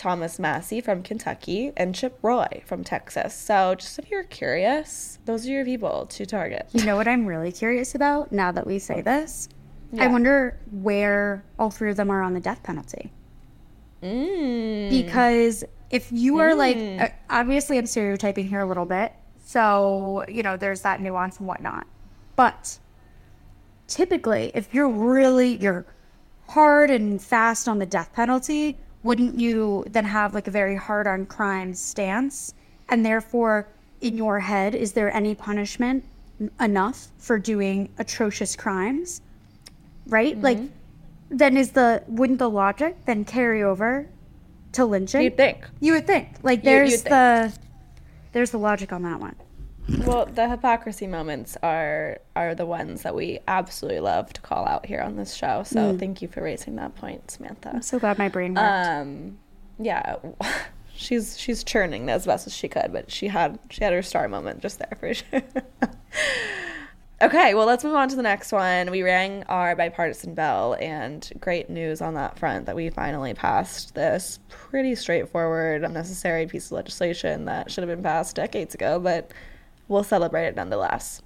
[0.00, 3.34] Thomas Massie from Kentucky, and Chip Roy from Texas.
[3.34, 6.66] So, just if you're curious, those are your people to target.
[6.72, 9.50] You know what I'm really curious about now that we say this?
[9.98, 13.12] I wonder where all three of them are on the death penalty.
[14.02, 14.88] Mm.
[14.88, 19.12] Because if you are like, uh, obviously I'm stereotyping here a little bit.
[19.44, 21.86] So, you know, there's that nuance and whatnot.
[22.36, 22.78] But
[23.86, 25.84] typically, if you're really, you're
[26.48, 31.06] hard and fast on the death penalty, wouldn't you then have like a very hard
[31.06, 32.54] on crime stance?
[32.88, 33.68] And therefore,
[34.00, 36.04] in your head, is there any punishment
[36.60, 39.20] enough for doing atrocious crimes?
[40.06, 40.34] Right?
[40.34, 40.44] Mm-hmm.
[40.44, 40.58] Like,
[41.30, 44.08] then is the, wouldn't the logic then carry over
[44.72, 45.22] to lynching?
[45.22, 45.64] You'd think.
[45.80, 46.28] You would think.
[46.42, 47.04] Like there's think.
[47.04, 47.52] the
[48.32, 49.34] there's the logic on that one.
[49.88, 54.86] Well, the hypocrisy moments are are the ones that we absolutely love to call out
[54.86, 55.62] here on this show.
[55.64, 57.70] So, thank you for raising that point, Samantha.
[57.74, 58.66] I'm so glad my brain worked.
[58.68, 59.38] um
[59.82, 60.16] yeah
[60.94, 64.28] she's she's churning as best as she could but she had she had her star
[64.28, 65.42] moment just there for sure
[67.22, 71.32] okay well let's move on to the next one we rang our bipartisan bell and
[71.40, 76.72] great news on that front that we finally passed this pretty straightforward unnecessary piece of
[76.72, 79.30] legislation that should have been passed decades ago but
[79.90, 81.20] we'll celebrate it nonetheless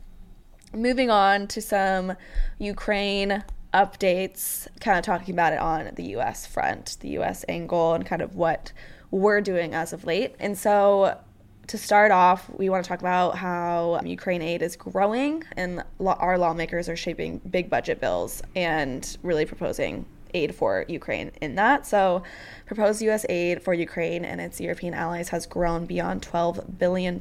[0.75, 2.17] moving on to some
[2.59, 8.05] Ukraine updates, kind of talking about it on the US front, the US angle, and
[8.07, 8.73] kind of what
[9.11, 10.35] we're doing as of late.
[10.39, 11.19] And so,
[11.67, 16.37] to start off, we want to talk about how Ukraine aid is growing, and our
[16.37, 20.05] lawmakers are shaping big budget bills and really proposing
[20.35, 21.87] aid for Ukraine in that.
[21.87, 22.23] So,
[22.67, 23.25] proposed U.S.
[23.29, 27.19] aid for Ukraine and its European allies has grown beyond $12 billion.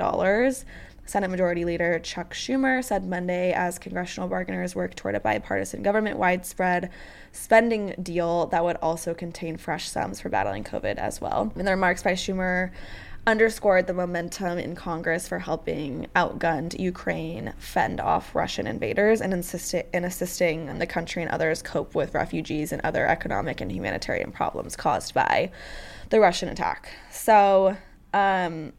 [1.05, 6.17] Senate Majority Leader Chuck Schumer said Monday as congressional bargainers work toward a bipartisan government
[6.17, 6.89] widespread
[7.31, 11.51] spending deal that would also contain fresh sums for battling COVID as well.
[11.55, 12.71] In the remarks by Schumer,
[13.25, 19.85] underscored the momentum in Congress for helping outgunned Ukraine fend off Russian invaders and insisted
[19.93, 24.75] in assisting the country and others cope with refugees and other economic and humanitarian problems
[24.75, 25.51] caused by
[26.09, 26.91] the Russian attack.
[27.11, 27.77] So,
[28.13, 28.73] um,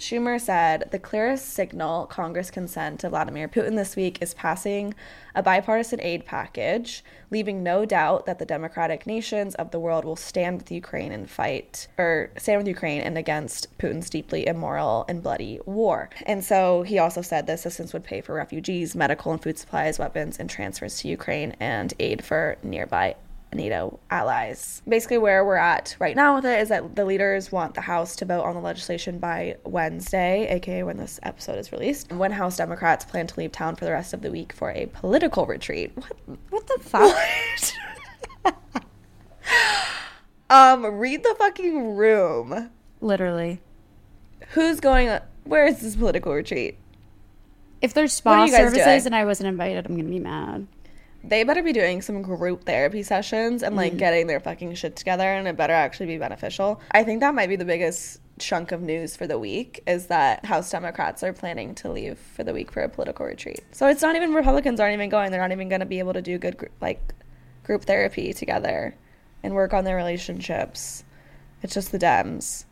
[0.00, 4.94] Schumer said the clearest signal Congress can send to Vladimir Putin this week is passing
[5.34, 10.16] a bipartisan aid package, leaving no doubt that the democratic nations of the world will
[10.16, 15.22] stand with Ukraine and fight, or stand with Ukraine and against Putin's deeply immoral and
[15.22, 16.08] bloody war.
[16.24, 19.98] And so he also said the assistance would pay for refugees, medical and food supplies,
[19.98, 23.16] weapons, and transfers to Ukraine, and aid for nearby
[23.52, 24.82] NATO allies.
[24.86, 28.16] Basically, where we're at right now with it is that the leaders want the House
[28.16, 32.12] to vote on the legislation by Wednesday, aka when this episode is released.
[32.12, 34.86] When House Democrats plan to leave town for the rest of the week for a
[34.86, 35.92] political retreat.
[35.94, 36.16] What?
[36.50, 38.54] What the fuck?
[40.50, 42.70] um, read the fucking room.
[43.00, 43.60] Literally.
[44.50, 45.18] Who's going?
[45.44, 46.78] Where is this political retreat?
[47.80, 49.06] If there's spa services doing?
[49.06, 50.66] and I wasn't invited, I'm gonna be mad.
[51.22, 53.98] They better be doing some group therapy sessions and like mm-hmm.
[53.98, 56.80] getting their fucking shit together, and it better actually be beneficial.
[56.92, 60.44] I think that might be the biggest chunk of news for the week is that
[60.44, 63.60] House Democrats are planning to leave for the week for a political retreat.
[63.72, 65.30] So it's not even Republicans aren't even going.
[65.30, 67.14] They're not even going to be able to do good gr- like
[67.62, 68.96] group therapy together
[69.42, 71.04] and work on their relationships.
[71.62, 72.64] It's just the Dems.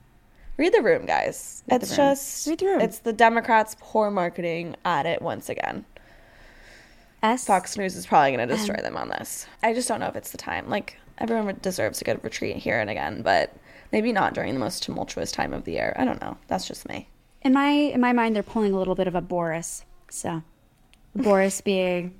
[0.56, 1.62] Read the room, guys.
[1.70, 1.96] Read the it's room.
[1.96, 2.80] just Read the room.
[2.80, 5.84] it's the Democrats' poor marketing at it once again.
[7.22, 7.44] S.
[7.46, 9.46] Fox News is probably going to destroy them on this.
[9.62, 10.68] I just don't know if it's the time.
[10.68, 13.54] Like everyone deserves a good retreat here and again, but
[13.92, 15.94] maybe not during the most tumultuous time of the year.
[15.96, 16.36] I don't know.
[16.46, 17.08] That's just me.
[17.42, 19.84] In my in my mind, they're pulling a little bit of a Boris.
[20.10, 20.42] So,
[21.14, 22.14] Boris being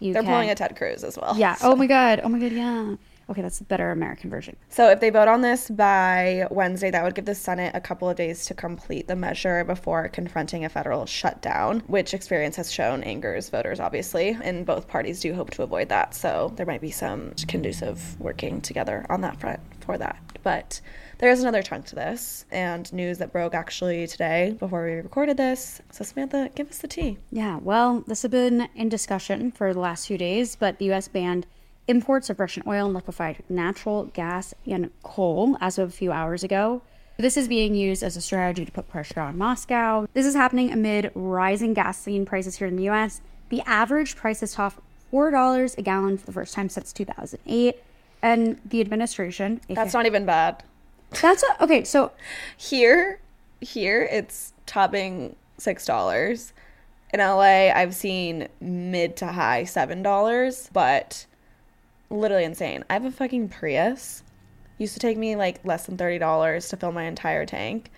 [0.12, 1.36] They're pulling a Ted Cruz as well.
[1.36, 1.56] Yeah.
[1.62, 2.20] Oh my god.
[2.22, 2.52] Oh my god.
[2.52, 2.96] Yeah.
[3.30, 4.56] Okay, that's a better American version.
[4.70, 8.08] So if they vote on this by Wednesday, that would give the Senate a couple
[8.08, 13.04] of days to complete the measure before confronting a federal shutdown, which experience has shown
[13.04, 16.12] angers voters, obviously, and both parties do hope to avoid that.
[16.12, 20.18] So there might be some conducive working together on that front for that.
[20.42, 20.80] But
[21.18, 25.36] there is another chunk to this, and news that broke actually today before we recorded
[25.36, 25.80] this.
[25.92, 27.18] So Samantha, give us the tea.
[27.30, 27.58] Yeah.
[27.58, 31.06] Well, this has been in discussion for the last few days, but the U.S.
[31.06, 31.46] banned
[31.90, 36.44] imports of Russian oil and liquefied natural gas and coal as of a few hours
[36.44, 36.82] ago.
[37.18, 40.06] This is being used as a strategy to put pressure on Moscow.
[40.14, 43.20] This is happening amid rising gasoline prices here in the US.
[43.50, 44.78] The average price has topped
[45.12, 47.82] $4 a gallon for the first time since 2008.
[48.22, 49.60] And the administration.
[49.68, 50.62] That's not even bad.
[51.20, 51.84] That's a, okay.
[51.84, 52.12] So
[52.56, 53.18] Here,
[53.60, 56.52] here it's topping six dollars.
[57.12, 61.26] In LA, I've seen mid to high seven dollars, but
[62.10, 62.84] literally insane.
[62.90, 64.22] I have a fucking Prius.
[64.78, 67.90] Used to take me like less than thirty dollars to fill my entire tank.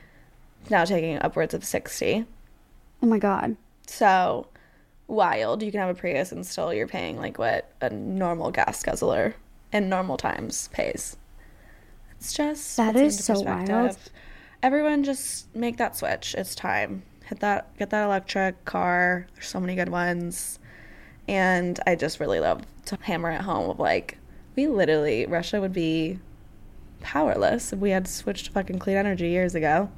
[0.61, 2.25] It's now taking upwards of sixty.
[3.03, 3.57] oh my god,
[3.87, 4.47] So
[5.09, 5.63] wild.
[5.63, 9.35] You can have a Prius and still you're paying like what a normal gas guzzler
[9.73, 11.17] in normal times pays.
[12.19, 13.97] It's just That is so wild.
[14.63, 16.35] Everyone just make that switch.
[16.37, 17.03] It's time.
[17.25, 19.27] Hit that get that electric car.
[19.35, 20.59] There's so many good ones.
[21.29, 24.19] And I just really love to hammer it home of like
[24.57, 26.19] we literally Russia would be
[27.01, 29.91] powerless if we had switched to fucking clean energy years ago.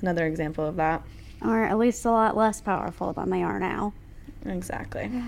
[0.00, 1.02] Another example of that.
[1.42, 3.92] or at least a lot less powerful than they are now.
[4.44, 5.10] Exactly.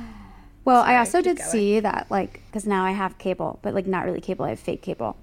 [0.64, 1.49] Well, I also did going.
[1.49, 4.45] see that, like, because now I have cable, but like not really cable.
[4.45, 5.16] I have fake cable.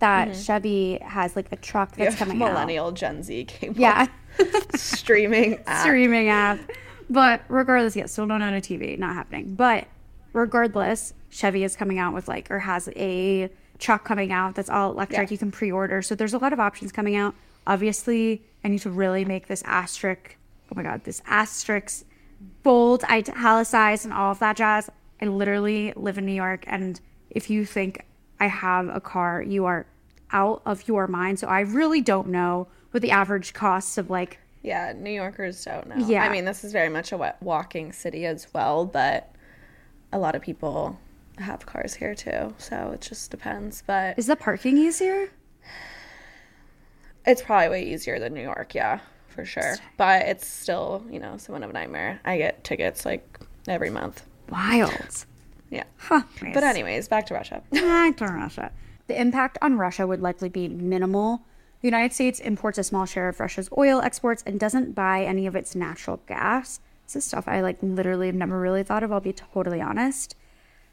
[0.00, 0.38] That mm-hmm.
[0.42, 2.50] Chevy has like a truck that's coming out.
[2.50, 3.80] millennial Gen Z cable.
[3.80, 4.08] Yeah,
[4.74, 5.80] streaming app.
[5.86, 6.58] streaming app.
[7.12, 8.98] But regardless, yes, still don't own a TV.
[8.98, 9.54] Not happening.
[9.54, 9.86] But
[10.32, 14.92] regardless, Chevy is coming out with like, or has a truck coming out that's all
[14.92, 15.28] electric.
[15.28, 15.32] Yeah.
[15.34, 16.00] You can pre-order.
[16.00, 17.34] So there's a lot of options coming out.
[17.66, 20.36] Obviously, I need to really make this asterisk.
[20.70, 22.06] Oh my god, this asterisk
[22.62, 24.88] bold, italicized, and all of that jazz.
[25.20, 26.98] I literally live in New York, and
[27.30, 28.06] if you think
[28.40, 29.86] I have a car, you are
[30.32, 31.38] out of your mind.
[31.38, 35.88] So I really don't know what the average costs of like Yeah, New Yorkers don't
[35.88, 35.96] know.
[36.06, 36.24] Yeah.
[36.24, 39.34] I mean, this is very much a walking city as well, but
[40.12, 40.98] a lot of people
[41.38, 42.54] have cars here too.
[42.58, 43.82] So it just depends.
[43.86, 45.30] But Is the parking easier?
[47.26, 49.76] it's probably way easier than New York, yeah, for sure.
[49.96, 52.20] But it's still, you know, somewhat of a nightmare.
[52.24, 54.24] I get tickets like every month.
[54.48, 55.24] Wild.
[55.70, 55.84] Yeah.
[55.96, 56.22] Huh.
[56.40, 57.62] But anyways, back to Russia.
[57.70, 58.72] back to Russia.
[59.06, 61.42] The impact on Russia would likely be minimal.
[61.82, 65.48] The United States imports a small share of Russia's oil exports and doesn't buy any
[65.48, 66.78] of its natural gas.
[67.06, 70.36] This is stuff I like literally have never really thought of, I'll be totally honest.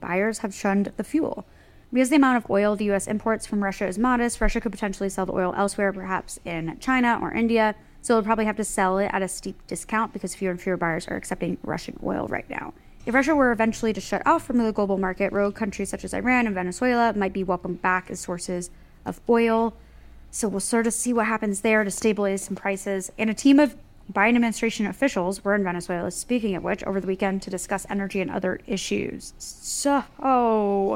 [0.00, 1.44] buyers have shunned the fuel.
[1.92, 3.06] Because the amount of oil the U.S.
[3.06, 7.18] imports from Russia is modest, Russia could potentially sell the oil elsewhere, perhaps in China
[7.22, 7.74] or India.
[8.02, 10.76] So it'll probably have to sell it at a steep discount because fewer and fewer
[10.76, 12.74] buyers are accepting Russian oil right now.
[13.06, 16.12] If Russia were eventually to shut off from the global market, rogue countries such as
[16.12, 18.70] Iran and Venezuela might be welcomed back as sources
[19.04, 19.74] of oil.
[20.32, 23.12] So we'll sort of see what happens there to stabilize some prices.
[23.16, 23.76] And a team of
[24.12, 28.20] Biden administration officials were in Venezuela, speaking of which, over the weekend to discuss energy
[28.20, 29.32] and other issues.
[29.38, 30.04] So,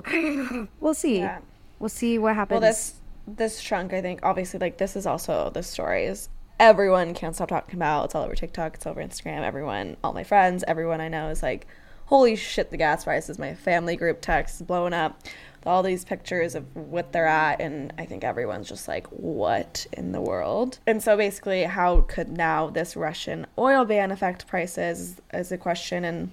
[0.81, 1.19] we'll see.
[1.19, 1.39] Yeah.
[1.79, 2.61] We'll see what happens.
[2.61, 2.95] Well, this
[3.27, 6.29] this chunk, I think, obviously, like this is also the stories
[6.61, 8.05] everyone can't stop talking about.
[8.05, 8.75] It's all over TikTok.
[8.75, 9.41] It's all over Instagram.
[9.41, 11.67] Everyone, all my friends, everyone I know is like,
[12.07, 15.21] "Holy shit, the gas prices!" My family group text is blowing up
[15.67, 20.13] all these pictures of what they're at, and I think everyone's just like, "What in
[20.13, 25.21] the world?" And so basically, how could now this Russian oil ban affect prices?
[25.33, 26.31] Is a question, and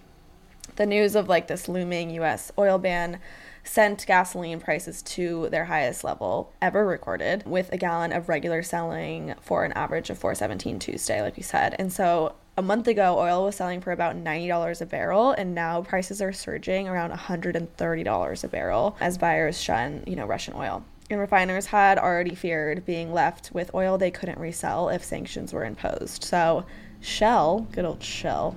[0.75, 2.51] the news of like this looming U.S.
[2.57, 3.19] oil ban
[3.63, 9.35] sent gasoline prices to their highest level ever recorded, with a gallon of regular selling
[9.41, 11.75] for an average of 417 Tuesday, like we said.
[11.77, 15.83] And so a month ago, oil was selling for about $90 a barrel, and now
[15.83, 20.83] prices are surging around $130 a barrel as buyers shun, you know, Russian oil.
[21.11, 25.65] And refiners had already feared being left with oil they couldn't resell if sanctions were
[25.65, 26.23] imposed.
[26.23, 26.65] So
[26.99, 28.55] Shell, good old Shell,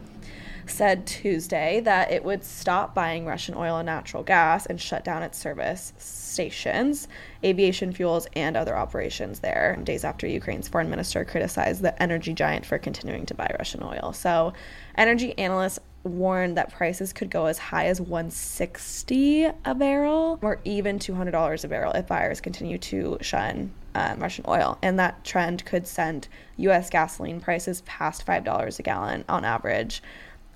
[0.70, 5.22] said Tuesday that it would stop buying Russian oil and natural gas and shut down
[5.22, 7.08] its service stations,
[7.44, 12.64] aviation fuels, and other operations there, days after Ukraine's foreign minister criticized the energy giant
[12.64, 14.12] for continuing to buy Russian oil.
[14.12, 14.52] So,
[14.96, 20.98] energy analysts warned that prices could go as high as 160 a barrel or even
[20.98, 24.78] $200 a barrel if buyers continue to shun um, Russian oil.
[24.82, 30.02] And that trend could send US gasoline prices past $5 a gallon on average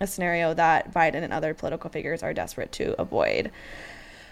[0.04, 3.50] a scenario that Biden and other political figures are desperate to avoid,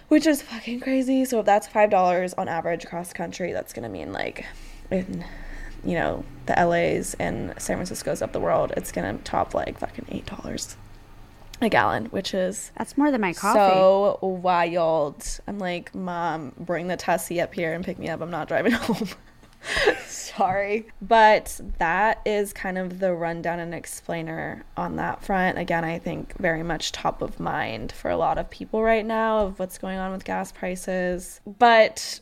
[0.08, 1.24] which is fucking crazy.
[1.24, 4.46] So if that's five dollars on average across the country, that's gonna mean like
[4.90, 5.24] in
[5.84, 10.06] you know the LA's and San Francisco's of the world, it's gonna top like fucking
[10.10, 10.76] eight dollars
[11.60, 13.58] a gallon, which is That's more than my coffee.
[13.58, 15.24] so wild.
[15.46, 18.20] I'm like, mom, bring the Tessie up here and pick me up.
[18.20, 19.08] I'm not driving home.
[20.06, 20.86] Sorry.
[21.00, 25.58] But that is kind of the rundown and explainer on that front.
[25.58, 29.40] Again, I think very much top of mind for a lot of people right now
[29.40, 31.40] of what's going on with gas prices.
[31.46, 32.20] But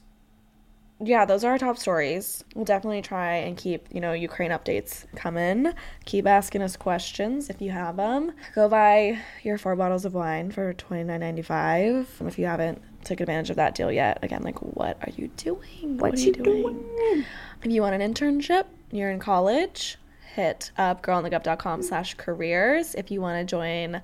[1.02, 2.44] yeah, those are our top stories.
[2.54, 5.72] We'll definitely try and keep, you know, Ukraine updates coming.
[6.04, 8.32] Keep asking us questions if you have them.
[8.54, 12.06] Go buy your four bottles of wine for twenty nine ninety five.
[12.20, 15.98] If you haven't took advantage of that deal yet, again, like what are you doing?
[15.98, 16.84] What are you doing?
[17.62, 19.98] If you want an internship, you're in college,
[20.34, 22.94] hit up girlonthegov.com slash careers.
[22.94, 24.00] If you want to join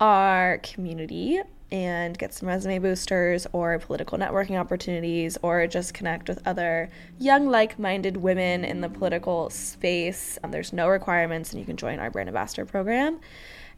[0.00, 1.40] our community
[1.70, 7.48] and get some resume boosters or political networking opportunities or just connect with other young
[7.48, 12.10] like-minded women in the political space um, there's no requirements and you can join our
[12.10, 13.18] brand ambassador program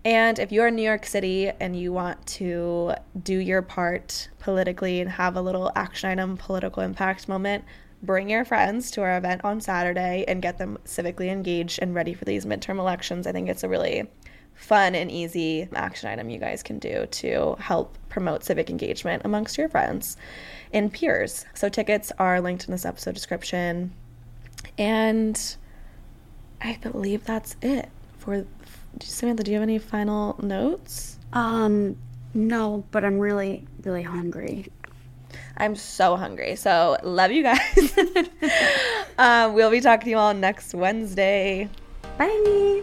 [0.07, 5.01] and if you're in new york city and you want to do your part politically
[5.01, 7.65] and have a little action item political impact moment
[8.03, 12.15] bring your friends to our event on saturday and get them civically engaged and ready
[12.15, 14.07] for these midterm elections i think it's a really
[14.57, 19.59] fun and easy action item you guys can do to help promote civic engagement amongst
[19.59, 20.17] your friends
[20.73, 21.45] and peers.
[21.55, 23.93] So tickets are linked in this episode description.
[24.79, 25.57] And
[26.63, 28.47] I believe that's it for
[29.01, 31.19] Samantha, do you have any final notes?
[31.33, 31.97] Um,
[32.35, 34.71] no, but I'm really, really hungry.
[35.57, 36.57] I'm so hungry.
[36.57, 37.99] So love you guys.
[39.19, 41.69] um, we'll be talking to you all next Wednesday.
[42.19, 42.83] Bye.